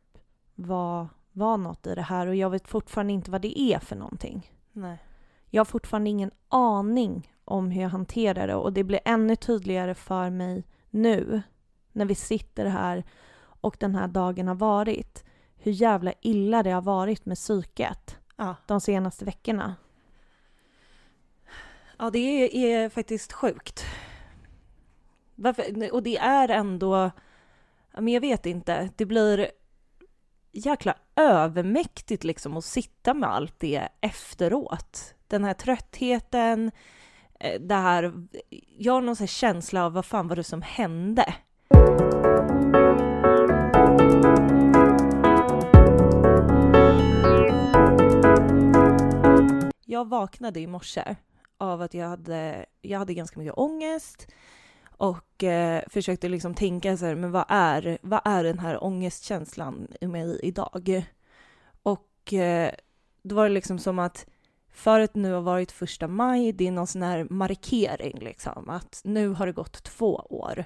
vara, 0.55 1.09
vara 1.31 1.57
något 1.57 1.87
i 1.87 1.95
det 1.95 2.01
här 2.01 2.27
och 2.27 2.35
jag 2.35 2.49
vet 2.49 2.67
fortfarande 2.67 3.13
inte 3.13 3.31
vad 3.31 3.41
det 3.41 3.59
är 3.59 3.79
för 3.79 3.95
någonting. 3.95 4.51
Nej. 4.71 5.03
Jag 5.49 5.59
har 5.59 5.65
fortfarande 5.65 6.09
ingen 6.09 6.31
aning 6.47 7.33
om 7.45 7.71
hur 7.71 7.81
jag 7.81 7.89
hanterar 7.89 8.47
det 8.47 8.55
och 8.55 8.73
det 8.73 8.83
blir 8.83 8.99
ännu 9.05 9.35
tydligare 9.35 9.95
för 9.95 10.29
mig 10.29 10.63
nu 10.89 11.41
när 11.91 12.05
vi 12.05 12.15
sitter 12.15 12.65
här 12.65 13.03
och 13.41 13.77
den 13.79 13.95
här 13.95 14.07
dagen 14.07 14.47
har 14.47 14.55
varit 14.55 15.23
hur 15.55 15.71
jävla 15.71 16.13
illa 16.21 16.63
det 16.63 16.71
har 16.71 16.81
varit 16.81 17.25
med 17.25 17.37
psyket 17.37 18.17
Ja. 18.35 18.55
de 18.65 18.81
senaste 18.81 19.25
veckorna. 19.25 19.75
Ja, 22.01 22.09
det 22.09 22.19
är, 22.19 22.55
är 22.55 22.89
faktiskt 22.89 23.33
sjukt. 23.33 23.85
Varför? 25.35 25.93
Och 25.93 26.03
det 26.03 26.17
är 26.17 26.49
ändå, 26.49 27.11
men 27.93 28.07
jag 28.07 28.21
vet 28.21 28.45
inte, 28.45 28.89
det 28.95 29.05
blir 29.05 29.51
jäkla 30.51 30.95
övermäktigt 31.15 32.23
liksom 32.23 32.57
att 32.57 32.65
sitta 32.65 33.13
med 33.13 33.29
allt 33.29 33.59
det 33.59 33.87
efteråt. 34.01 35.15
Den 35.27 35.43
här 35.43 35.53
tröttheten, 35.53 36.71
eh, 37.39 37.61
det 37.61 37.75
här, 37.75 38.13
jag 38.77 38.93
har 38.93 39.01
någon 39.01 39.15
sån 39.15 39.23
här 39.23 39.27
känsla 39.27 39.85
av 39.85 39.93
vad 39.93 40.05
fan 40.05 40.27
var 40.27 40.35
det 40.35 40.43
som 40.43 40.61
hände? 40.61 41.35
Jag 49.85 50.09
vaknade 50.09 50.59
i 50.59 50.67
morse 50.67 51.15
av 51.59 51.81
att 51.81 51.93
jag 51.93 52.07
hade, 52.07 52.65
jag 52.81 52.99
hade 52.99 53.13
ganska 53.13 53.39
mycket 53.39 53.57
ångest 53.57 54.27
och 54.99 55.43
eh, 55.43 55.83
försökte 55.87 56.29
liksom 56.29 56.53
tänka 56.53 56.97
så 56.97 57.05
här, 57.05 57.15
men 57.15 57.31
vad 57.31 57.45
är, 57.47 57.97
vad 58.01 58.21
är 58.25 58.43
den 58.43 58.59
här 58.59 58.83
ångestkänslan 58.83 59.87
i 60.01 60.07
mig 60.07 60.39
idag? 60.43 61.03
Och 61.83 62.33
eh, 62.33 62.71
då 63.23 63.35
var 63.35 63.43
det 63.43 63.53
liksom 63.53 63.79
som 63.79 63.99
att 63.99 64.25
för 64.71 64.99
att 64.99 65.15
nu 65.15 65.31
har 65.33 65.41
varit 65.41 65.71
första 65.71 66.07
maj, 66.07 66.51
det 66.51 66.67
är 66.67 66.71
någon 66.71 66.87
sån 66.87 67.01
här 67.01 67.27
markering 67.29 68.19
liksom, 68.19 68.69
att 68.69 69.01
nu 69.03 69.29
har 69.29 69.45
det 69.45 69.51
gått 69.51 69.83
två 69.83 70.15
år. 70.15 70.65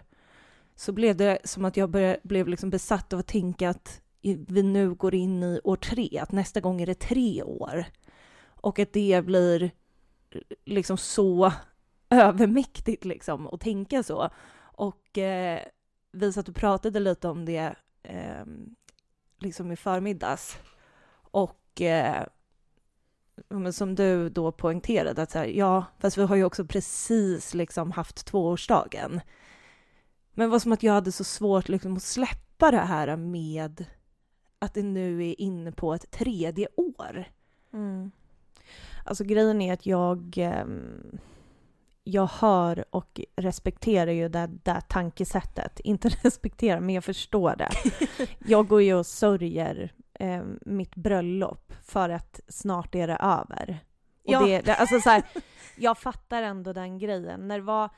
Så 0.75 0.91
blev 0.91 1.15
det 1.15 1.39
som 1.43 1.65
att 1.65 1.77
jag 1.77 1.89
började, 1.89 2.19
blev 2.23 2.47
liksom 2.47 2.69
besatt 2.69 3.13
av 3.13 3.19
att 3.19 3.27
tänka 3.27 3.69
att 3.69 4.01
vi 4.21 4.63
nu 4.63 4.93
går 4.93 5.15
in 5.15 5.43
i 5.43 5.59
år 5.63 5.75
tre, 5.75 6.19
att 6.21 6.31
nästa 6.31 6.59
gång 6.61 6.81
är 6.81 6.85
det 6.85 6.99
tre 6.99 7.43
år. 7.43 7.85
Och 8.45 8.79
att 8.79 8.93
det 8.93 9.25
blir 9.25 9.71
liksom 10.65 10.97
så 10.97 11.53
övermäktigt 12.09 13.05
liksom 13.05 13.47
att 13.47 13.61
tänka 13.61 14.03
så. 14.03 14.29
Och 14.59 15.17
eh, 15.17 15.59
vi 16.11 16.33
satt 16.33 16.49
och 16.49 16.55
pratade 16.55 16.99
lite 16.99 17.27
om 17.27 17.45
det 17.45 17.75
eh, 18.03 18.45
liksom 19.39 19.71
i 19.71 19.75
förmiddags. 19.75 20.57
Och 21.31 21.81
eh, 21.81 22.23
som 23.71 23.95
du 23.95 24.29
då 24.29 24.51
poängterade 24.51 25.21
att 25.21 25.31
så 25.31 25.37
här, 25.37 25.45
ja, 25.45 25.85
fast 25.99 26.17
vi 26.17 26.23
har 26.23 26.35
ju 26.35 26.43
också 26.43 26.65
precis 26.65 27.53
liksom 27.53 27.91
haft 27.91 28.25
tvåårsdagen. 28.25 29.21
Men 30.33 30.47
det 30.47 30.51
var 30.51 30.59
som 30.59 30.71
att 30.71 30.83
jag 30.83 30.93
hade 30.93 31.11
så 31.11 31.23
svårt 31.23 31.69
liksom 31.69 31.97
att 31.97 32.03
släppa 32.03 32.71
det 32.71 32.77
här 32.77 33.15
med 33.15 33.85
att 34.59 34.73
det 34.73 34.83
nu 34.83 35.29
är 35.29 35.41
inne 35.41 35.71
på 35.71 35.93
ett 35.93 36.11
tredje 36.11 36.67
år. 36.75 37.25
Mm. 37.73 38.11
Alltså 39.03 39.23
grejen 39.23 39.61
är 39.61 39.73
att 39.73 39.85
jag, 39.85 40.33
ehm, 40.37 41.19
jag 42.03 42.27
hör 42.27 42.85
och 42.95 43.21
respekterar 43.35 44.11
ju 44.11 44.29
det 44.29 44.47
där 44.63 44.81
tankesättet. 44.81 45.79
Inte 45.83 46.09
respekterar, 46.09 46.79
men 46.79 46.95
jag 46.95 47.03
förstår 47.03 47.55
det. 47.55 47.69
Jag 48.47 48.67
går 48.67 48.81
ju 48.81 48.93
och 48.95 49.05
sörjer 49.05 49.93
eh, 50.19 50.43
mitt 50.65 50.95
bröllop 50.95 51.73
för 51.83 52.09
att 52.09 52.39
snart 52.47 52.95
är 52.95 53.07
det 53.07 53.15
över. 53.15 53.79
Och 54.25 54.31
Ja. 54.33 54.45
det, 54.45 54.61
det, 54.61 54.75
alltså 54.75 54.99
så 54.99 55.09
här, 55.09 55.23
jag 55.77 55.97
fattar 55.97 56.43
ändå 56.43 56.73
den 56.73 56.97
grejen. 56.97 57.47
När 57.47 57.57
det 57.57 57.63
var 57.65 57.89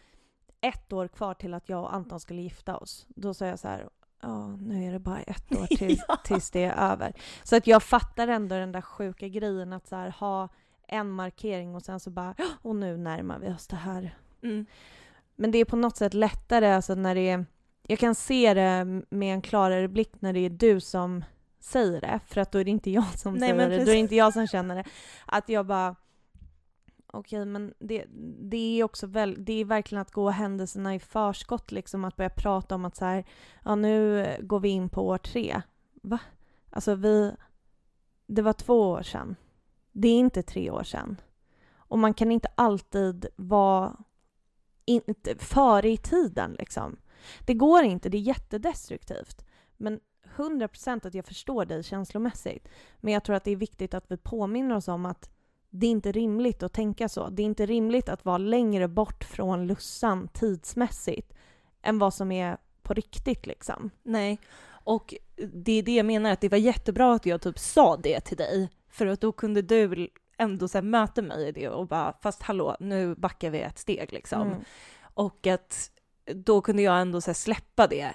ett 0.62 0.93
år 0.93 1.07
kvar 1.07 1.33
till 1.33 1.53
att 1.53 1.69
jag 1.69 1.81
och 1.83 1.93
Anton 1.93 2.19
skulle 2.19 2.41
gifta 2.41 2.77
oss, 2.77 3.05
då 3.09 3.33
sa 3.33 3.45
jag 3.45 3.59
så 3.59 3.67
här, 3.67 3.89
ja, 4.21 4.47
nu 4.47 4.88
är 4.88 4.91
det 4.91 5.00
bara 5.00 5.21
ett 5.21 5.55
år 5.55 5.65
till, 5.65 6.01
Ja. 6.07 6.15
tills 6.24 6.51
det 6.51 6.63
är 6.63 6.91
över. 6.91 7.13
Så 7.43 7.55
att 7.55 7.67
jag 7.67 7.83
fattar 7.83 8.27
ändå 8.27 8.55
den 8.55 8.71
där 8.71 8.81
sjuka 8.81 9.27
grejen 9.27 9.74
att 9.74 9.88
så 9.88 9.95
här, 9.95 10.09
ha 10.09 10.50
en 10.88 11.10
markering 11.10 11.75
och 11.75 11.82
sen 11.82 12.00
så 12.00 12.10
bara, 12.10 12.36
"Ja, 12.38 12.46
och 12.62 12.75
nu 12.75 12.98
närmar 12.98 13.39
vi 13.39 13.50
oss 13.50 13.68
det 13.68 13.75
här. 13.75 14.18
Mm. 14.44 14.65
Men 15.36 15.51
det 15.51 15.58
är 15.58 15.65
på 15.65 15.75
något 15.75 15.98
sätt 15.98 16.13
lättare 16.13 16.74
alltså 16.74 16.96
när 16.96 17.15
det 17.15 17.30
är, 17.30 17.46
jag 17.84 18.00
kan 18.00 18.15
se 18.15 18.54
det 18.54 19.01
med 19.10 19.34
en 19.34 19.42
klarare 19.42 19.88
blick 19.88 20.22
när 20.22 20.34
det 20.34 20.39
är 20.39 20.50
du 20.50 20.80
som 20.80 21.24
säger 21.60 22.01
det, 22.01 22.20
för 22.25 22.42
att 22.42 22.51
då 22.51 22.60
är 22.60 22.63
det 22.63 22.72
inte 22.72 22.92
jag 22.92 23.20
som 23.20 23.34
Nej, 23.34 23.50
säger 23.50 23.70
det, 23.70 23.75
då 23.77 23.92
är 23.92 23.96
det 23.96 24.00
inte 24.00 24.15
jag 24.15 24.34
som 24.34 24.48
känner 24.48 24.75
det. 24.75 24.84
Att 25.25 25.50
jag 25.50 25.65
bara, 25.65 25.96
okej 27.08 27.46
men 27.46 27.74
det, 27.80 28.06
det 28.42 28.80
är 28.80 28.84
också 28.84 29.08
väl, 29.08 29.46
det 29.46 29.54
är 29.54 29.65
verkligen 29.65 30.01
att 30.01 30.12
gå 30.12 30.30
händelserna 30.30 30.96
i 30.96 31.00
förskott 31.00 31.72
liksom, 31.72 32.06
att 32.06 32.15
börja 32.15 32.30
prata 32.30 32.75
om 32.75 32.86
att 32.86 32.96
så 32.96 33.06
här, 33.06 33.25
ja 33.63 33.75
nu 33.75 34.27
går 34.42 34.60
vi 34.60 34.70
in 34.70 34.89
på 34.89 35.08
år 35.08 35.18
tre. 35.18 35.62
Va? 36.01 36.20
Alltså 36.70 36.96
vi, 36.96 37.32
det 38.27 38.42
var 38.42 38.54
två 38.54 38.89
år 38.89 39.04
sedan. 39.04 39.36
Det 39.97 40.07
är 40.07 40.19
inte 40.19 40.43
tre 40.43 40.71
år 40.71 40.83
sedan. 40.83 41.21
Och 41.75 41.99
man 41.99 42.13
kan 42.13 42.31
inte 42.31 42.47
alltid 42.55 43.25
vara 43.35 43.95
in, 44.85 45.01
före 45.39 45.89
i 45.89 45.97
tiden 45.97 46.55
liksom. 46.59 46.97
Det 47.45 47.53
går 47.53 47.83
inte, 47.83 48.09
det 48.09 48.17
är 48.17 48.21
jättedestruktivt. 48.21 49.45
Men 49.77 49.99
100% 50.35 51.07
att 51.07 51.13
jag 51.13 51.25
förstår 51.25 51.65
dig 51.65 51.83
känslomässigt. 51.83 52.67
Men 52.97 53.13
jag 53.13 53.23
tror 53.23 53.35
att 53.35 53.43
det 53.43 53.51
är 53.51 53.55
viktigt 53.55 53.93
att 53.93 54.11
vi 54.11 54.17
påminner 54.17 54.75
oss 54.75 54.87
om 54.87 55.05
att 55.05 55.29
det 55.69 55.87
är 55.87 55.91
inte 55.91 56.11
rimligt 56.11 56.63
att 56.63 56.73
tänka 56.73 57.09
så. 57.09 57.29
Det 57.29 57.41
är 57.41 57.45
inte 57.45 57.65
rimligt 57.65 58.09
att 58.09 58.25
vara 58.25 58.37
längre 58.37 58.87
bort 58.87 59.23
från 59.23 59.67
Lussan 59.67 60.27
tidsmässigt 60.27 61.33
än 61.81 61.99
vad 61.99 62.13
som 62.13 62.31
är 62.31 62.57
på 62.81 62.93
riktigt 62.93 63.45
liksom. 63.45 63.89
Nej, 64.03 64.39
och 64.67 65.15
det 65.53 65.71
är 65.71 65.83
det 65.83 65.95
jag 65.95 66.05
menar, 66.05 66.31
att 66.31 66.41
det 66.41 66.49
var 66.49 66.57
jättebra 66.57 67.13
att 67.13 67.25
jag 67.25 67.41
typ 67.41 67.59
sa 67.59 67.97
det 67.97 68.19
till 68.19 68.37
dig, 68.37 68.69
för 68.95 69.07
att 69.07 69.21
då 69.21 69.31
kunde 69.31 69.61
du 69.61 70.07
ändå 70.37 70.67
så 70.67 70.81
möta 70.81 71.21
mig 71.21 71.47
i 71.47 71.51
det 71.51 71.69
och 71.69 71.87
bara, 71.87 72.13
fast 72.21 72.43
hallå, 72.43 72.75
nu 72.79 73.15
backar 73.15 73.49
vi 73.49 73.61
ett 73.61 73.79
steg 73.79 74.13
liksom. 74.13 74.41
Mm. 74.41 74.59
Och 75.13 75.47
att 75.47 75.91
då 76.25 76.61
kunde 76.61 76.81
jag 76.81 77.01
ändå 77.01 77.21
så 77.21 77.33
släppa 77.33 77.87
det 77.87 78.13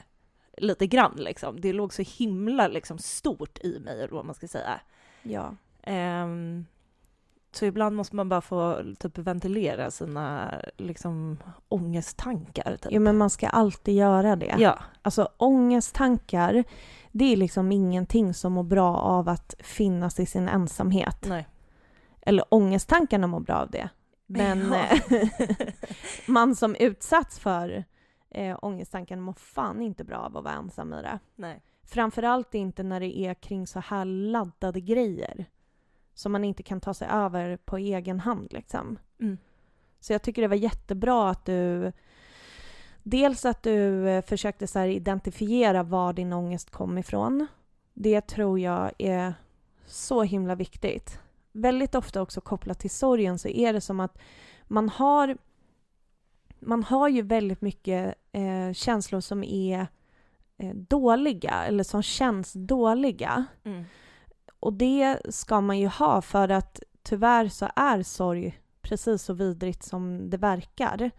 lite 0.56 0.86
grann 0.86 1.16
liksom. 1.16 1.60
Det 1.60 1.72
låg 1.72 1.92
så 1.92 2.02
himla 2.02 2.68
liksom 2.68 2.98
stort 2.98 3.58
i 3.58 3.78
mig, 3.78 3.98
eller 3.98 4.14
vad 4.14 4.24
man 4.24 4.34
ska 4.34 4.48
säga. 4.48 4.80
Ja. 5.22 5.54
Ehm, 5.82 6.66
så 7.52 7.64
ibland 7.64 7.96
måste 7.96 8.16
man 8.16 8.28
bara 8.28 8.40
få 8.40 8.82
typ 8.98 9.18
ventilera 9.18 9.90
sina 9.90 10.54
liksom 10.76 11.38
ångesttankar. 11.68 12.76
Typ. 12.76 12.92
Jo 12.92 13.00
men 13.00 13.18
man 13.18 13.30
ska 13.30 13.48
alltid 13.48 13.94
göra 13.94 14.36
det. 14.36 14.54
Ja, 14.58 14.78
Alltså 15.02 15.28
ångesttankar, 15.36 16.64
det 17.12 17.24
är 17.32 17.36
liksom 17.36 17.72
ingenting 17.72 18.34
som 18.34 18.52
mår 18.52 18.62
bra 18.62 18.96
av 18.96 19.28
att 19.28 19.54
finnas 19.58 20.20
i 20.20 20.26
sin 20.26 20.48
ensamhet. 20.48 21.26
Nej. 21.28 21.48
Eller 22.22 22.44
ångesttankarna 22.54 23.26
mår 23.26 23.40
bra 23.40 23.54
av 23.54 23.70
det. 23.70 23.88
Men 24.26 24.72
Ja. 24.72 24.84
eh, 25.16 25.28
man 26.28 26.56
som 26.56 26.74
utsatts 26.74 27.38
för 27.38 27.84
eh, 28.30 28.58
ångesttankarna 28.62 29.22
mår 29.22 29.32
fan 29.32 29.82
inte 29.82 30.04
bra 30.04 30.16
av 30.18 30.36
att 30.36 30.44
vara 30.44 30.54
ensam 30.54 30.92
i 30.92 31.02
det. 31.02 31.18
Nej. 31.36 31.62
Framförallt 31.82 32.54
inte 32.54 32.82
när 32.82 33.00
det 33.00 33.18
är 33.18 33.34
kring 33.34 33.66
så 33.66 33.80
här 33.80 34.04
laddade 34.04 34.80
grejer 34.80 35.46
som 36.14 36.32
man 36.32 36.44
inte 36.44 36.62
kan 36.62 36.80
ta 36.80 36.94
sig 36.94 37.08
över 37.08 37.56
på 37.56 37.76
egen 37.76 38.20
hand 38.20 38.52
liksom. 38.52 38.98
Mm. 39.20 39.38
Så 40.00 40.12
jag 40.12 40.22
tycker 40.22 40.42
det 40.42 40.48
var 40.48 40.56
jättebra 40.56 41.30
att 41.30 41.44
du 41.44 41.92
Dels 43.02 43.44
att 43.44 43.62
du 43.62 44.08
eh, 44.08 44.24
försökte 44.24 44.66
så 44.66 44.84
identifiera 44.84 45.82
var 45.82 46.12
din 46.12 46.32
ångest 46.32 46.70
kom 46.70 46.98
ifrån. 46.98 47.46
Det 47.94 48.20
tror 48.20 48.60
jag 48.60 48.92
är 48.98 49.34
så 49.86 50.22
himla 50.22 50.54
viktigt. 50.54 51.20
Väldigt 51.52 51.94
ofta 51.94 52.22
också 52.22 52.40
kopplat 52.40 52.78
till 52.78 52.90
sorgen 52.90 53.38
så 53.38 53.48
är 53.48 53.72
det 53.72 53.80
som 53.80 54.00
att 54.00 54.18
man 54.66 54.88
har 54.88 55.36
man 56.60 56.82
har 56.82 57.08
ju 57.08 57.22
väldigt 57.22 57.60
mycket 57.60 58.14
eh, 58.32 58.72
känslor 58.72 59.20
som 59.20 59.44
är 59.44 59.86
eh, 60.58 60.74
dåliga 60.74 61.64
eller 61.64 61.84
som 61.84 62.02
känns 62.02 62.52
dåliga. 62.52 63.44
Mm. 63.64 63.84
Och 64.60 64.72
det 64.72 65.34
ska 65.34 65.60
man 65.60 65.78
ju 65.78 65.86
ha 65.86 66.22
för 66.22 66.48
att 66.48 66.80
tyvärr 67.02 67.48
så 67.48 67.68
är 67.76 68.02
sorg 68.02 68.60
precis 68.82 69.22
så 69.22 69.32
vidrigt 69.32 69.82
som 69.82 70.30
det 70.30 70.36
verkar. 70.36 71.10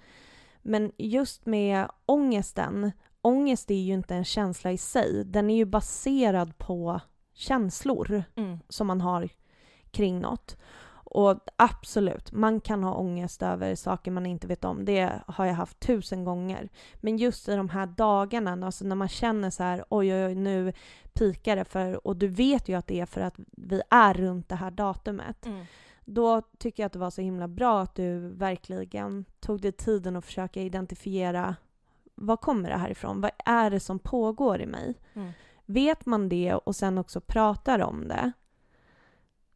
Men 0.61 0.91
just 0.97 1.45
med 1.45 1.87
ångesten, 2.05 2.91
ångest 3.21 3.71
är 3.71 3.75
ju 3.75 3.93
inte 3.93 4.15
en 4.15 4.25
känsla 4.25 4.71
i 4.71 4.77
sig. 4.77 5.23
Den 5.25 5.49
är 5.49 5.55
ju 5.55 5.65
baserad 5.65 6.57
på 6.57 6.99
känslor 7.33 8.23
Mm. 8.35 8.59
som 8.69 8.87
man 8.87 9.01
har 9.01 9.29
kring 9.91 10.19
något. 10.19 10.57
Och 11.13 11.39
absolut, 11.55 12.31
man 12.31 12.61
kan 12.61 12.83
ha 12.83 12.93
ångest 12.93 13.41
över 13.43 13.75
saker 13.75 14.11
man 14.11 14.25
inte 14.25 14.47
vet 14.47 14.63
om. 14.65 14.85
Det 14.85 15.11
har 15.27 15.45
jag 15.45 15.53
haft 15.53 15.79
tusen 15.79 16.23
gånger. 16.23 16.69
Men 16.95 17.17
just 17.17 17.49
i 17.49 17.55
de 17.55 17.69
här 17.69 17.85
dagarna, 17.85 18.65
alltså 18.65 18.85
när 18.85 18.95
man 18.95 19.07
känner 19.09 19.49
så 19.49 19.63
här, 19.63 19.83
oj, 19.89 20.13
oj, 20.13 20.25
oj, 20.25 20.35
nu 20.35 20.73
pikar 21.13 21.55
det 21.55 21.65
för, 21.65 22.07
och 22.07 22.15
du 22.17 22.27
vet 22.27 22.69
ju 22.69 22.75
att 22.77 22.87
det 22.87 22.99
är 22.99 23.05
för 23.05 23.21
att 23.21 23.35
vi 23.51 23.81
är 23.89 24.13
runt 24.13 24.49
det 24.49 24.55
här 24.55 24.71
datumet. 24.71 25.45
Mm. 25.45 25.65
Då 26.13 26.41
tycker 26.41 26.83
jag 26.83 26.85
att 26.85 26.93
det 26.93 26.99
var 26.99 27.09
så 27.09 27.21
himla 27.21 27.47
bra 27.47 27.81
att 27.81 27.95
du 27.95 28.19
verkligen 28.19 29.25
tog 29.39 29.61
dig 29.61 29.71
tiden 29.71 30.15
att 30.15 30.25
försöka 30.25 30.61
identifiera 30.61 31.55
var 32.15 32.37
kommer 32.37 32.69
det 32.69 32.77
här 32.77 32.89
ifrån? 32.89 33.21
Vad 33.21 33.31
är 33.45 33.69
det 33.69 33.79
som 33.79 33.99
pågår 33.99 34.61
i 34.61 34.65
mig? 34.65 34.95
Mm. 35.13 35.31
Vet 35.65 36.05
man 36.05 36.29
det 36.29 36.53
och 36.53 36.75
sen 36.75 36.97
också 36.97 37.21
pratar 37.21 37.79
om 37.79 38.07
det 38.07 38.31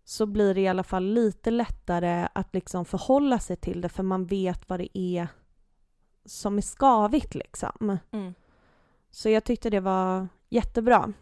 så 0.04 0.26
blir 0.26 0.54
det 0.54 0.62
i 0.62 0.68
alla 0.68 0.84
fall 0.84 1.04
lite 1.04 1.52
lättare 1.52 2.28
att 2.34 2.54
liksom 2.54 2.86
förhålla 2.86 3.40
sig 3.40 3.56
till 3.56 3.82
det 3.82 3.90
för 3.90 4.04
man 4.04 4.26
vet 4.26 4.70
vad 4.70 4.80
det 4.80 4.98
är 4.98 5.28
som 6.26 6.58
är 6.58 6.62
skavigt 6.62 7.36
liksom. 7.36 7.98
Mm. 8.12 8.34
Så 9.12 9.30
jag 9.30 9.44
tyckte 9.44 9.70
det 9.70 9.80
var 9.80 10.28
jättebra. 10.50 11.14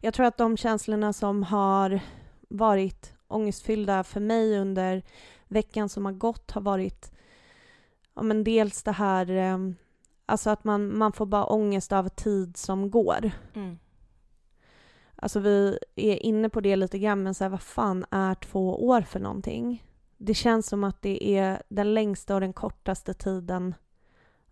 Jag 0.00 0.14
tror 0.14 0.26
att 0.26 0.36
de 0.36 0.56
känslorna 0.56 1.12
som 1.12 1.42
har 1.42 2.00
varit 2.48 3.17
ångestfyllda 3.28 4.04
för 4.04 4.20
mig 4.20 4.58
under 4.58 5.02
veckan 5.48 5.88
som 5.88 6.04
har 6.04 6.12
gått 6.12 6.50
har 6.50 6.60
varit 6.60 7.12
ja, 8.14 8.22
men 8.22 8.44
dels 8.44 8.82
det 8.82 8.92
här 8.92 9.30
eh, 9.30 9.58
alltså 10.26 10.50
att 10.50 10.64
man, 10.64 10.98
man 10.98 11.12
får 11.12 11.26
bara 11.26 11.46
ångest 11.46 11.92
av 11.92 12.08
tid 12.08 12.56
som 12.56 12.90
går. 12.90 13.30
Mm. 13.54 13.78
Alltså 15.16 15.40
vi 15.40 15.78
är 15.96 16.26
inne 16.26 16.48
på 16.48 16.60
det 16.60 16.76
lite 16.76 16.98
grann, 16.98 17.22
men 17.22 17.34
så 17.34 17.44
här, 17.44 17.48
vad 17.48 17.62
fan 17.62 18.04
är 18.10 18.34
två 18.34 18.86
år 18.86 19.00
för 19.00 19.20
någonting? 19.20 19.84
Det 20.16 20.34
känns 20.34 20.66
som 20.66 20.84
att 20.84 21.02
det 21.02 21.38
är 21.38 21.62
den 21.68 21.94
längsta 21.94 22.34
och 22.34 22.40
den 22.40 22.52
kortaste 22.52 23.14
tiden 23.14 23.74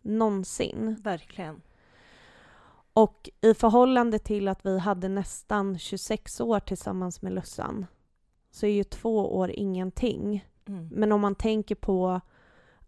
någonsin. 0.00 0.96
Verkligen. 1.02 1.62
Och 2.92 3.30
i 3.40 3.54
förhållande 3.54 4.18
till 4.18 4.48
att 4.48 4.66
vi 4.66 4.78
hade 4.78 5.08
nästan 5.08 5.78
26 5.78 6.40
år 6.40 6.60
tillsammans 6.60 7.22
med 7.22 7.32
Lussan 7.32 7.86
så 8.56 8.66
är 8.66 8.70
ju 8.70 8.84
två 8.84 9.36
år 9.36 9.50
ingenting. 9.50 10.46
Mm. 10.68 10.88
Men 10.92 11.12
om 11.12 11.20
man 11.20 11.34
tänker 11.34 11.74
på 11.74 12.20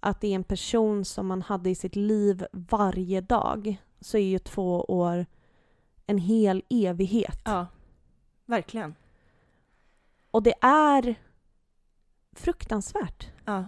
att 0.01 0.21
det 0.21 0.29
är 0.29 0.35
en 0.35 0.45
person 0.45 1.05
som 1.05 1.27
man 1.27 1.43
hade 1.43 1.71
i 1.71 1.75
sitt 1.75 1.97
liv 1.97 2.47
varje 2.53 3.21
dag 3.21 3.77
så 4.01 4.17
är 4.17 4.23
ju 4.23 4.39
två 4.39 4.81
år 4.81 5.27
en 6.07 6.19
hel 6.19 6.63
evighet. 6.71 7.41
Ja. 7.45 7.67
Verkligen. 8.47 8.95
Och 10.31 10.43
det 10.43 10.55
är 10.61 11.15
fruktansvärt. 12.33 13.29
Ja. 13.45 13.65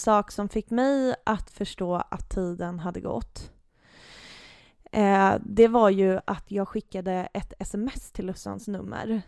Sak 0.00 0.30
som 0.30 0.48
fick 0.48 0.70
mig 0.70 1.14
att 1.24 1.50
förstå 1.50 1.94
att 1.94 2.30
tiden 2.30 2.78
hade 2.78 3.00
gått 3.00 3.52
eh, 4.92 5.34
det 5.40 5.68
var 5.68 5.90
ju 5.90 6.20
att 6.24 6.50
jag 6.50 6.68
skickade 6.68 7.28
ett 7.32 7.52
sms 7.58 8.12
till 8.12 8.26
Lussans 8.26 8.68
nummer 8.68 9.22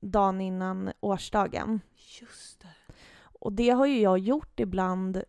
dagen 0.00 0.40
innan 0.40 0.92
årsdagen. 1.00 1.80
Just 2.20 2.60
det. 2.60 2.94
Och 3.20 3.52
det 3.52 3.70
har 3.70 3.86
ju 3.86 4.00
jag 4.00 4.18
gjort 4.18 4.60
ibland 4.60 5.22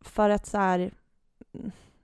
för 0.00 0.30
att 0.30 0.46
så 0.46 0.58
här, 0.58 0.90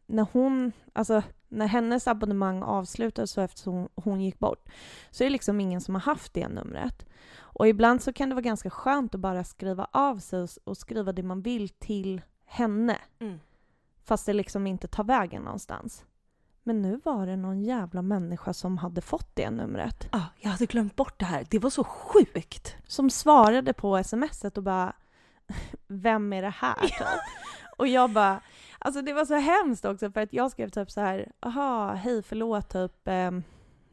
när 0.06 0.26
hon, 0.32 0.72
alltså 0.92 1.22
när 1.54 1.66
hennes 1.66 2.08
abonnemang 2.08 2.62
avslutades 2.62 3.38
eftersom 3.38 3.88
hon 3.94 4.20
gick 4.20 4.38
bort 4.38 4.68
så 5.10 5.24
är 5.24 5.26
det 5.26 5.32
liksom 5.32 5.60
ingen 5.60 5.80
som 5.80 5.94
har 5.94 6.02
haft 6.02 6.34
det 6.34 6.48
numret. 6.48 7.06
Och 7.36 7.68
ibland 7.68 8.02
så 8.02 8.12
kan 8.12 8.28
det 8.28 8.34
vara 8.34 8.42
ganska 8.42 8.70
skönt 8.70 9.14
att 9.14 9.20
bara 9.20 9.44
skriva 9.44 9.86
av 9.92 10.18
sig 10.18 10.40
och, 10.42 10.48
och 10.64 10.76
skriva 10.76 11.12
det 11.12 11.22
man 11.22 11.42
vill 11.42 11.68
till 11.68 12.20
henne 12.46 12.98
Mm. 13.20 13.38
fast 14.04 14.26
det 14.26 14.32
liksom 14.32 14.66
inte 14.66 14.88
tar 14.88 15.04
vägen 15.04 15.42
någonstans. 15.42 16.04
Men 16.62 16.82
nu 16.82 17.00
var 17.04 17.26
det 17.26 17.36
någon 17.36 17.62
jävla 17.62 18.02
människa 18.02 18.52
som 18.52 18.78
hade 18.78 19.00
fått 19.00 19.36
det 19.36 19.50
numret. 19.50 20.08
Ah, 20.12 20.20
jag 20.40 20.50
hade 20.50 20.66
glömt 20.66 20.96
bort 20.96 21.18
det 21.18 21.24
här. 21.24 21.46
Det 21.50 21.58
var 21.58 21.70
så 21.70 21.84
sjukt. 21.84 22.76
som 22.86 23.10
svarade 23.10 23.72
på 23.72 24.04
smset 24.04 24.56
och 24.56 24.62
bara 24.64 24.92
Vem 25.86 26.32
är 26.32 26.42
det 26.42 26.54
här? 26.56 26.80
Typ. 26.80 27.06
Och 27.76 27.88
jag 27.88 28.10
bara 28.10 28.40
Alltså 28.84 29.02
det 29.02 29.12
var 29.12 29.24
så 29.24 29.34
hemskt 29.34 29.84
också 29.84 30.10
för 30.10 30.20
att 30.20 30.32
jag 30.32 30.50
skrev 30.50 30.68
typ 30.68 30.90
så 30.90 31.00
här 31.00 31.32
Aha, 31.40 31.92
hej 31.92 32.22
förlåt 32.22 32.68
typ 32.68 33.08
ehm, 33.08 33.42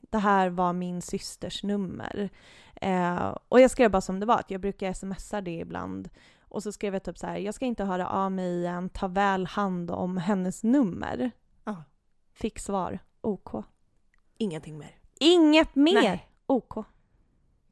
Det 0.02 0.18
här 0.18 0.50
var 0.50 0.74
min 0.74 1.02
systers 1.02 1.64
nummer. 1.64 2.30
Eh, 2.76 3.38
och 3.50 3.62
jag 3.62 3.72
skrev 3.72 3.92
bara 3.92 4.02
som 4.02 4.20
det 4.20 4.26
var, 4.26 4.40
att 4.40 4.52
jag 4.52 4.62
brukar 4.62 4.94
smsa 4.94 5.42
det 5.42 5.60
ibland. 5.60 6.10
Och 6.42 6.64
så 6.64 6.72
skrev 6.72 6.94
jag 6.94 7.04
typ 7.04 7.18
så 7.18 7.28
här, 7.28 7.38
jag 7.38 7.54
ska 7.54 7.66
inte 7.66 7.84
höra 7.84 8.10
av 8.10 8.32
mig 8.32 8.60
igen, 8.60 8.90
ta 8.90 9.08
väl 9.08 9.46
hand 9.46 9.92
om 9.92 10.18
hennes 10.18 10.64
nummer. 10.64 11.32
Ja. 11.64 11.84
Fick 12.34 12.60
svar, 12.60 13.00
OK. 13.22 13.66
Ingenting 14.38 14.78
mer. 14.78 14.96
Inget 15.20 15.76
mer, 15.76 16.02
Nej. 16.02 16.30
OK. 16.46 16.86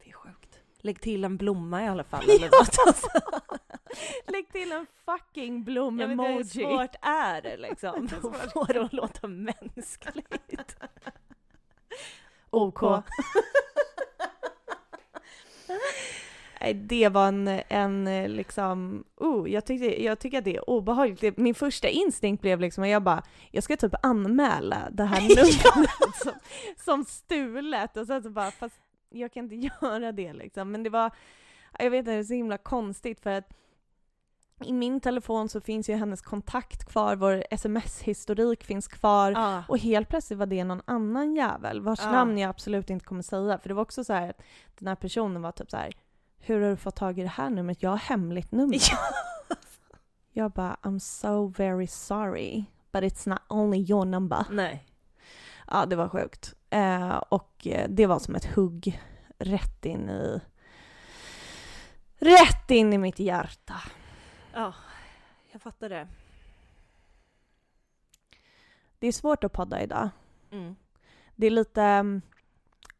Det 0.03 0.09
är 0.09 0.13
sjukt. 0.13 0.59
Lägg 0.77 1.01
till 1.01 1.23
en 1.23 1.37
blomma 1.37 1.83
i 1.83 1.87
alla 1.87 2.03
fall. 2.03 2.23
Eller 2.29 2.45
något. 2.45 3.03
Lägg 4.27 4.51
till 4.51 4.71
en 4.71 4.85
fucking 5.05 5.63
blom-emoji. 5.63 6.37
hur 6.37 6.43
svårt 6.43 6.95
är 7.01 7.41
det 7.41 7.57
liksom? 7.57 8.09
Att 8.43 8.53
få 8.53 8.63
det 8.63 8.81
att 8.81 8.93
låta 8.93 9.27
mänskligt. 9.27 10.35
OK. 12.49 12.81
Nej, 16.61 16.73
det 16.73 17.09
var 17.09 17.27
en, 17.27 17.47
en 17.67 18.25
liksom, 18.35 19.03
oh, 19.15 19.51
jag, 19.51 19.65
tyckte, 19.65 20.03
jag 20.03 20.19
tycker 20.19 20.37
att 20.37 20.43
det 20.43 20.55
är 20.55 20.69
obehagligt. 20.69 21.37
Min 21.37 21.55
första 21.55 21.87
instinkt 21.87 22.41
blev 22.41 22.59
liksom 22.59 22.83
att 22.83 22.89
jag 22.89 23.03
bara, 23.03 23.23
jag 23.51 23.63
ska 23.63 23.77
typ 23.77 23.93
anmäla 24.01 24.89
det 24.91 25.03
här 25.03 25.21
numret 25.21 26.15
som, 26.15 26.33
som 26.77 27.05
stulet 27.05 27.97
och 27.97 28.07
sen 28.07 28.23
så 28.23 28.29
bara, 28.29 28.51
fast 28.51 28.75
jag 29.09 29.33
kan 29.33 29.43
inte 29.43 29.55
göra 29.81 30.11
det 30.11 30.33
liksom. 30.33 30.71
Men 30.71 30.83
det 30.83 30.89
var, 30.89 31.11
jag 31.79 31.89
vet 31.89 31.99
inte, 31.99 32.11
det 32.11 32.17
är 32.17 32.23
så 32.23 32.33
himla 32.33 32.57
konstigt 32.57 33.19
för 33.19 33.29
att 33.29 33.53
i 34.61 34.73
min 34.73 34.99
telefon 34.99 35.49
så 35.49 35.61
finns 35.61 35.89
ju 35.89 35.95
hennes 35.95 36.21
kontakt 36.21 36.85
kvar, 36.85 37.15
vår 37.15 37.43
sms-historik 37.51 38.63
finns 38.63 38.87
kvar. 38.87 39.31
Ja. 39.31 39.63
Och 39.67 39.77
helt 39.77 40.09
plötsligt 40.09 40.39
var 40.39 40.45
det 40.45 40.63
någon 40.63 40.81
annan 40.85 41.35
jävel 41.35 41.81
vars 41.81 41.99
Ja. 42.03 42.11
namn 42.11 42.37
jag 42.37 42.49
absolut 42.49 42.89
inte 42.89 43.05
kommer 43.05 43.21
säga. 43.21 43.59
För 43.59 43.69
det 43.69 43.75
var 43.75 43.81
också 43.81 44.03
så 44.03 44.13
här 44.13 44.29
att 44.29 44.41
den 44.79 44.87
här 44.87 44.95
personen 44.95 45.41
var 45.41 45.51
typ 45.51 45.71
så 45.71 45.77
här. 45.77 45.91
Hur 46.39 46.61
har 46.61 46.69
du 46.69 46.75
fått 46.77 46.95
tag 46.95 47.19
i 47.19 47.21
det 47.21 47.27
här 47.29 47.49
numret? 47.49 47.83
Jag 47.83 47.89
har 47.89 47.97
hemligt 47.97 48.51
nummer. 48.51 48.77
Ja. 48.91 48.97
Jag 50.31 50.51
bara, 50.51 50.77
I'm 50.81 50.99
so 50.99 51.47
very 51.47 51.87
sorry. 51.87 52.63
But 52.91 53.03
it's 53.03 53.29
not 53.29 53.39
only 53.47 53.77
your 53.77 54.05
number. 54.05 54.45
Nej. 54.51 54.85
Ja, 55.67 55.85
det 55.85 55.95
var 55.95 56.09
sjukt. 56.09 56.53
Eh, 56.69 57.15
och 57.17 57.67
eh, 57.67 57.89
det 57.89 58.05
var 58.05 58.19
som 58.19 58.35
ett 58.35 58.45
hugg 58.55 59.01
rätt 59.37 59.85
in 59.85 60.09
i... 60.09 60.41
Rätt 62.19 62.71
in 62.71 62.93
i 62.93 62.97
mitt 62.97 63.19
hjärta. 63.19 63.75
Ja, 64.59 64.73
jag 65.51 65.61
fattar 65.61 65.89
det. 65.89 66.07
Det 68.99 69.07
är 69.07 69.11
svårt 69.11 69.43
att 69.43 69.53
podda 69.53 69.81
idag. 69.81 70.09
Mm. 70.51 70.75
Det 71.35 71.47
är 71.47 71.51
lite... 71.51 71.81
mm, 71.81 72.21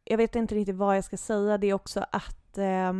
Jag 0.04 0.16
vet 0.16 0.36
inte 0.36 0.54
riktigt 0.54 0.76
vad 0.76 0.96
jag 0.96 1.04
ska 1.04 1.16
säga. 1.16 1.58
Det 1.58 1.66
är 1.66 1.74
också 1.74 2.06
att... 2.12 2.50
ja, 2.54 2.92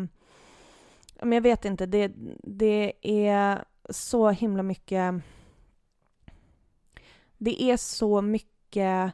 men 1.23 1.33
jag 1.33 1.40
vet 1.40 1.64
inte. 1.64 1.87
Det, 1.87 2.12
det 2.42 2.92
är 3.29 3.64
så 3.90 4.31
himla 4.31 4.62
mycket... 4.62 5.14
Det 7.38 7.62
är 7.62 7.77
så 7.77 8.23
mycket 8.23 9.12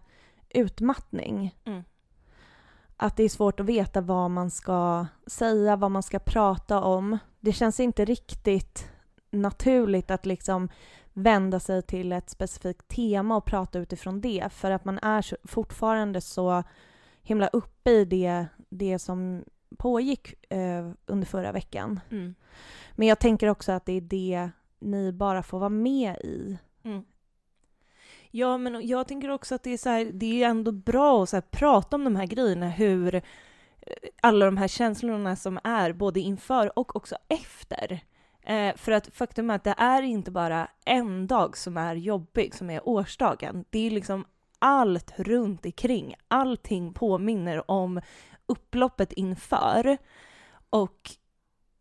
utmattning. 0.49 1.57
Mm. 1.65 1.83
Att 2.97 3.17
det 3.17 3.23
är 3.23 3.29
svårt 3.29 3.61
att 3.61 3.67
veta 3.67 4.01
vad 4.01 4.31
man 4.31 4.51
ska 4.51 5.07
säga, 5.27 5.77
vad 5.77 5.91
man 5.91 6.03
ska 6.03 6.19
prata 6.19 6.81
om. 6.81 7.19
Det 7.41 7.53
känns 7.53 7.81
inte 7.81 8.05
riktigt 8.05 8.91
naturligt 9.31 10.11
att 10.11 10.27
liksom 10.27 10.69
vända 11.13 11.61
sig 11.61 11.83
till 11.83 12.13
ett 12.13 12.31
specifikt 12.31 12.89
tema 12.89 13.37
och 13.37 13.45
prata 13.45 13.79
utifrån 13.79 14.21
det 14.21 14.53
för 14.53 14.71
att 14.71 14.85
man 14.85 14.99
är 14.99 15.23
så, 15.23 15.37
fortfarande 15.45 16.21
så 16.21 16.63
himla 17.23 17.47
uppe 17.47 17.91
i 17.91 18.05
det, 18.05 18.47
det 18.69 18.99
som 18.99 19.45
pågick 19.79 20.53
eh, 20.53 20.91
under 21.07 21.27
förra 21.27 21.53
veckan. 21.53 22.01
Mm. 22.11 22.35
Men 22.93 23.09
jag 23.09 23.19
tänker 23.19 23.49
också 23.49 23.73
att 23.73 23.87
det 23.87 23.93
är 23.93 24.01
det 24.01 24.51
ni 24.79 25.13
bara 25.13 25.43
får 25.43 25.59
vara 25.59 25.69
med 25.69 26.17
i. 26.17 26.59
Mm. 26.85 27.05
Ja, 28.31 28.59
men 28.59 28.89
jag 28.89 29.09
tänker 29.09 29.29
också 29.29 29.55
att 29.55 29.63
det 29.63 29.71
är, 29.71 29.79
så 29.79 29.89
här, 29.89 30.05
det 30.05 30.43
är 30.43 30.49
ändå 30.49 30.73
bra 30.73 31.23
att 31.23 31.29
så 31.29 31.37
här, 31.37 31.45
prata 31.51 31.97
om 31.97 32.05
de 32.05 32.17
här 32.17 32.27
grejerna, 32.27 32.69
hur 32.69 33.15
eh, 33.15 33.23
alla 34.21 34.47
de 34.47 34.57
här 34.57 34.69
känslorna 34.69 35.37
som 35.37 35.59
är 35.65 35.93
både 35.93 36.21
inför 36.21 36.79
och 36.79 36.97
också 36.97 37.17
efter. 37.29 38.01
Eh, 38.47 38.77
för 38.77 38.93
att 38.93 39.15
faktum 39.15 39.51
är 39.51 39.55
att 39.55 39.65
det 39.65 39.75
är 39.79 40.03
inte 40.03 40.31
bara 40.31 40.69
en 40.85 41.27
dag 41.27 41.57
som 41.57 41.77
är 41.77 41.95
jobbig, 41.95 42.55
som 42.55 42.71
är 42.71 42.89
årsdagen. 42.89 43.65
Det 43.71 43.87
är 43.87 43.91
liksom 43.91 44.25
allt 44.59 45.13
runt 45.17 45.67
omkring. 45.67 46.15
Allting 46.29 46.93
påminner 46.93 47.71
om 47.71 48.01
upploppet 48.47 49.13
inför. 49.13 49.97
Och 50.71 51.11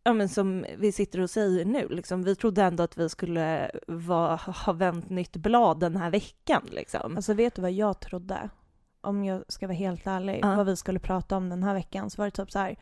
ja, 0.04 0.12
men 0.12 0.28
som 0.28 0.66
vi 0.78 0.92
sitter 0.92 1.20
och 1.20 1.30
säger 1.30 1.64
nu, 1.64 1.88
liksom, 1.88 2.22
vi 2.22 2.36
trodde 2.36 2.62
ändå 2.62 2.82
att 2.82 2.98
vi 2.98 3.08
skulle 3.08 3.70
va, 3.86 4.36
ha 4.36 4.72
vänt 4.72 5.10
nytt 5.10 5.36
blad 5.36 5.80
den 5.80 5.96
här 5.96 6.10
veckan. 6.10 6.68
Liksom. 6.70 7.16
Alltså 7.16 7.34
vet 7.34 7.54
du 7.54 7.62
vad 7.62 7.72
jag 7.72 8.00
trodde? 8.00 8.50
Om 9.06 9.24
jag 9.24 9.44
ska 9.48 9.66
vara 9.66 9.76
helt 9.76 10.06
ärlig, 10.06 10.40
Ja. 10.42 10.56
vad 10.56 10.66
vi 10.66 10.76
skulle 10.76 10.98
prata 10.98 11.36
om 11.36 11.48
den 11.48 11.62
här 11.62 11.74
veckan 11.74 12.10
så 12.10 12.22
var 12.22 12.24
det 12.26 12.30
typ 12.30 12.50
så 12.52 12.58
här. 12.58 12.76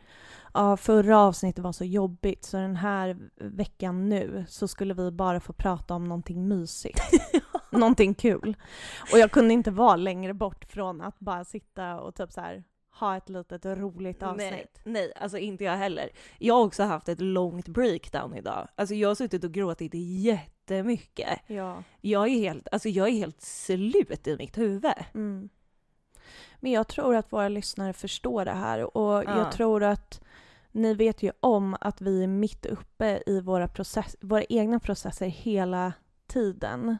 Ja, 0.53 0.77
förra 0.77 1.19
avsnittet 1.19 1.63
var 1.63 1.71
så 1.71 1.85
jobbigt 1.85 2.43
så 2.45 2.57
den 2.57 2.75
här 2.75 3.17
veckan 3.35 4.09
nu 4.09 4.45
så 4.47 4.67
skulle 4.67 4.93
vi 4.93 5.11
bara 5.11 5.39
få 5.39 5.53
prata 5.53 5.93
om 5.93 6.03
någonting 6.03 6.47
mysigt. 6.47 6.99
någonting 7.71 8.13
kul. 8.13 8.55
Och 9.11 9.19
jag 9.19 9.31
kunde 9.31 9.53
inte 9.53 9.71
vara 9.71 9.95
längre 9.95 10.33
bort 10.33 10.65
från 10.65 11.01
att 11.01 11.19
bara 11.19 11.45
sitta 11.45 11.99
och 11.99 12.15
typ 12.15 12.31
så 12.31 12.41
här 12.41 12.63
ha 12.99 13.17
ett 13.17 13.29
litet 13.29 13.65
roligt 13.65 14.21
Nej, 14.21 14.29
avsnitt. 14.29 14.79
nej, 14.83 15.13
alltså 15.15 15.37
inte 15.37 15.63
jag 15.63 15.77
heller. 15.77 16.09
Jag 16.39 16.55
har 16.55 16.63
också 16.65 16.83
haft 16.83 17.09
ett 17.09 17.21
långt 17.21 17.67
breakdown 17.67 18.33
idag. 18.35 18.67
Alltså 18.75 18.95
jag 18.95 19.07
har 19.09 19.15
suttit 19.15 19.43
och 19.43 19.51
gråtit 19.51 19.91
jättemycket. 19.93 21.39
Ja. 21.47 21.83
Jag 22.01 22.27
är 22.27 22.39
helt, 22.39 22.67
alltså 22.71 22.89
jag 22.89 23.07
är 23.07 23.11
helt 23.11 23.41
slut 23.41 24.27
i 24.27 24.37
mitt 24.37 24.57
huvud. 24.57 24.93
Mm. 25.13 25.49
Men 26.59 26.71
jag 26.71 26.87
tror 26.87 27.15
att 27.15 27.33
våra 27.33 27.47
lyssnare 27.49 27.93
förstår 27.93 28.45
det 28.45 28.51
här 28.53 28.97
och 28.97 29.23
Ja. 29.23 29.37
jag 29.37 29.51
tror 29.51 29.83
att 29.83 30.21
ni 30.71 30.93
vet 30.93 31.23
ju 31.23 31.31
om 31.39 31.77
att 31.81 32.01
vi 32.01 32.23
är 32.23 32.27
mitt 32.27 32.65
uppe 32.65 33.23
i 33.25 33.41
våra, 33.41 33.67
process, 33.67 34.15
våra 34.21 34.43
egna 34.43 34.79
processer 34.79 35.27
hela 35.27 35.93
tiden. 36.27 36.97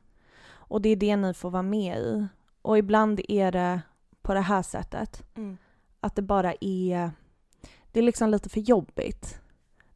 Och 0.47 0.81
det 0.81 0.89
är 0.89 0.95
det 0.95 1.15
ni 1.15 1.33
får 1.33 1.49
vara 1.49 1.63
med 1.63 1.97
i. 1.97 2.27
Och 2.61 2.77
ibland 2.77 3.21
är 3.27 3.51
det 3.51 3.81
på 4.21 4.33
det 4.33 4.39
här 4.41 4.61
sättet. 4.61 5.23
Att 5.99 6.15
det 6.15 6.21
bara 6.21 6.53
är... 6.61 7.11
Det 7.91 7.99
är 7.99 8.03
liksom 8.03 8.29
lite 8.29 8.49
för 8.49 8.59
jobbigt. 8.59 9.39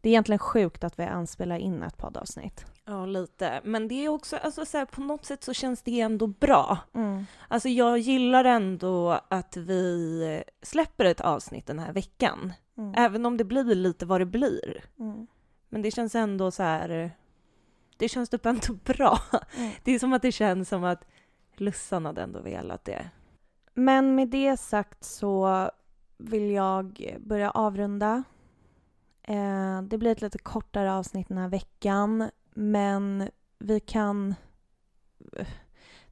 Det 0.01 0.09
är 0.09 0.11
egentligen 0.11 0.39
sjukt 0.39 0.83
att 0.83 0.99
vi 0.99 1.03
ens 1.03 1.31
spelar 1.31 1.57
in 1.57 1.83
ett 1.83 1.97
poddavsnitt. 1.97 2.65
Ja, 2.89 3.05
lite. 3.05 3.61
Men 3.63 3.87
det 3.87 4.05
är 4.05 4.09
också, 4.09 4.37
alltså 4.37 4.65
så 4.65 4.77
här, 4.77 4.85
på 4.85 5.01
något 5.01 5.25
sätt 5.25 5.43
så 5.43 5.53
känns 5.53 5.81
det 5.81 6.01
ändå 6.01 6.27
bra. 6.27 6.77
Alltså 7.47 7.69
jag 7.69 7.97
gillar 7.97 8.45
ändå 8.45 9.19
att 9.27 9.57
vi 9.57 10.43
släpper 10.61 11.05
ett 11.05 11.21
avsnitt 11.21 11.65
den 11.67 11.79
här 11.79 11.93
veckan. 11.93 12.53
Mm. 12.77 12.93
Även 12.97 13.25
om 13.25 13.37
det 13.37 13.43
blir 13.43 13.75
lite 13.75 14.05
vad 14.05 14.21
det 14.21 14.25
blir. 14.25 14.83
Mm. 14.99 15.27
Men 15.69 15.81
det 15.81 15.91
känns 15.91 16.15
ändå 16.15 16.51
så 16.51 16.63
här... 16.63 17.11
Det 17.97 18.09
känns 18.09 18.29
typ 18.29 18.45
ändå 18.45 18.73
bra. 18.83 19.19
Mm. 19.57 19.71
Det 19.83 19.91
är 19.91 19.99
som 19.99 20.13
att 20.13 20.21
det 20.21 20.31
känns 20.31 20.69
som 20.69 20.83
att 20.83 21.05
Lussan 21.55 22.05
hade 22.05 22.21
ändå 22.21 22.39
velat 22.39 22.85
det. 22.85 23.09
Men 23.73 24.15
med 24.15 24.27
det 24.27 24.57
sagt 24.57 25.03
så 25.03 25.69
vill 26.17 26.51
jag 26.51 27.15
börja 27.19 27.51
avrunda. 27.51 28.23
Eh, 29.23 29.81
det 29.81 29.97
blir 29.97 30.11
ett 30.11 30.21
lite 30.21 30.37
kortare 30.37 30.93
avsnitt 30.93 31.27
den 31.27 31.37
här 31.37 31.49
veckan, 31.49 32.29
men 32.59 33.29
vi 33.59 33.79
kan 33.79 34.35
eh, 35.35 35.47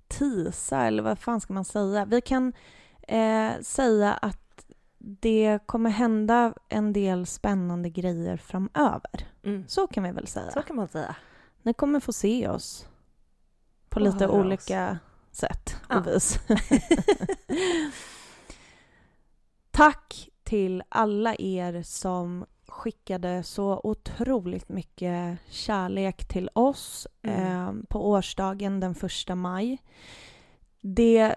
tisa, 0.07 0.81
eller 0.83 1.03
vad 1.03 1.19
fan 1.19 1.41
ska 1.41 1.53
man 1.53 1.65
säga? 1.65 2.05
Vi 2.05 2.21
kan 2.21 2.53
eh, 3.07 3.51
säga 3.62 4.13
att 4.13 4.65
det 4.97 5.60
kommer 5.65 5.89
hända 5.89 6.53
en 6.69 6.93
del 6.93 7.25
spännande 7.25 7.89
grejer 7.89 8.38
framöver. 8.38 9.27
Mm. 9.43 9.67
Så 9.67 9.88
kan 9.88 10.03
vi 10.03 10.12
väl 10.12 10.27
säga. 10.27 10.51
Så 10.51 10.62
kan 10.62 10.75
man 10.75 10.88
säga. 10.88 11.15
Ni 11.62 11.73
kommer 11.73 11.99
få 11.99 12.13
se 12.13 12.47
oss 12.47 12.88
på 13.89 13.99
Och 13.99 14.05
lite 14.05 14.25
höra 14.25 14.31
oss. 14.31 14.45
olika 14.45 14.99
sätt 15.31 15.75
och 15.89 16.07
vis. 16.07 16.39
Tack 19.71 20.29
till 20.43 20.83
alla 20.89 21.36
er 21.36 21.83
som 21.83 22.45
skickade 22.67 23.43
så 23.43 23.82
otroligt 23.84 24.69
mycket 24.69 25.39
kärlek 25.49 26.27
till 26.27 26.49
oss 26.53 27.08
Mm. 27.21 27.41
eh, 27.41 27.88
på 27.89 28.10
årsdagen 28.10 28.80
den 28.80 28.95
första 28.95 29.36
maj. 29.36 29.77
Det 30.82 31.36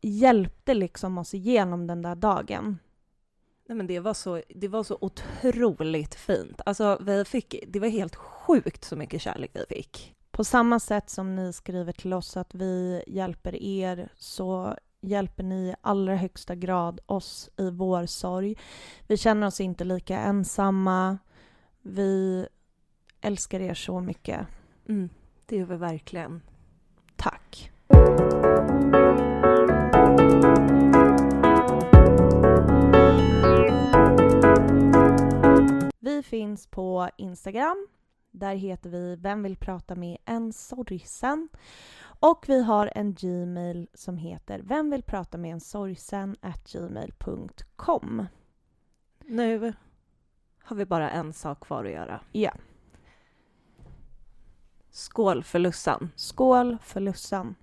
hjälpte 0.00 0.74
liksom 0.74 1.18
oss 1.18 1.34
igenom 1.34 1.86
den 1.86 2.02
där 2.02 2.14
dagen. 2.14 2.78
Nej, 3.68 3.76
men 3.76 3.86
det, 3.86 4.00
var 4.00 4.14
så, 4.14 4.42
det 4.48 4.68
var 4.68 4.82
så 4.82 4.98
otroligt 5.00 6.14
fint. 6.14 6.60
Alltså, 6.66 6.98
vi 7.00 7.24
fick, 7.24 7.54
det 7.68 7.80
var 7.80 7.88
helt 7.88 8.16
sjukt 8.16 8.84
så 8.84 8.96
mycket 8.96 9.22
kärlek 9.22 9.50
vi 9.54 9.64
fick. 9.76 10.14
På 10.30 10.44
samma 10.44 10.80
sätt 10.80 11.10
som 11.10 11.34
ni 11.36 11.52
skriver 11.52 11.92
till 11.92 12.12
oss 12.12 12.36
att 12.36 12.54
vi 12.54 13.02
hjälper 13.06 13.62
er 13.62 14.08
så 14.16 14.76
hjälper 15.00 15.42
ni 15.42 15.68
i 15.68 15.74
allra 15.80 16.16
högsta 16.16 16.54
grad 16.54 17.00
oss 17.06 17.50
i 17.56 17.70
vår 17.70 18.06
sorg. 18.06 18.56
Vi 19.06 19.16
känner 19.16 19.46
oss 19.46 19.60
inte 19.60 19.84
lika 19.84 20.18
ensamma. 20.18 21.18
Vi 21.82 22.46
älskar 23.20 23.60
er 23.60 23.74
så 23.74 24.00
mycket. 24.00 24.46
Mm, 24.88 25.08
det 25.46 25.56
gör 25.56 25.66
vi 25.66 25.76
verkligen. 25.76 26.42
Tack. 27.16 27.70
Vi 36.00 36.22
finns 36.22 36.66
på 36.66 37.10
Instagram. 37.16 37.86
Där 38.30 38.54
heter 38.54 38.90
vi 38.90 39.16
Vem 39.16 39.42
vill 39.42 39.56
prata 39.56 39.94
med 39.94 40.18
en 40.24 40.52
sorgsen? 40.52 41.48
Och 42.20 42.44
vi 42.48 42.62
har 42.62 42.92
en 42.94 43.14
Gmail 43.14 43.88
som 43.94 44.16
heter 44.16 44.58
Vem 44.58 44.90
vill 44.90 45.02
prata 45.02 45.38
med 45.38 45.52
en 45.52 45.60
sorgsen? 45.60 46.36
gmail.com. 46.64 48.26
Nu 49.24 49.72
har 50.62 50.76
vi 50.76 50.86
bara 50.86 51.10
en 51.10 51.32
sak 51.32 51.60
kvar 51.60 51.84
att 51.84 51.90
göra. 51.90 52.20
Ja. 52.32 52.52
Skål 54.90 55.44
för 55.44 55.58
Lussan! 55.58 56.10
Skål 56.16 56.78
för 56.82 57.00
Lussan! 57.00 57.54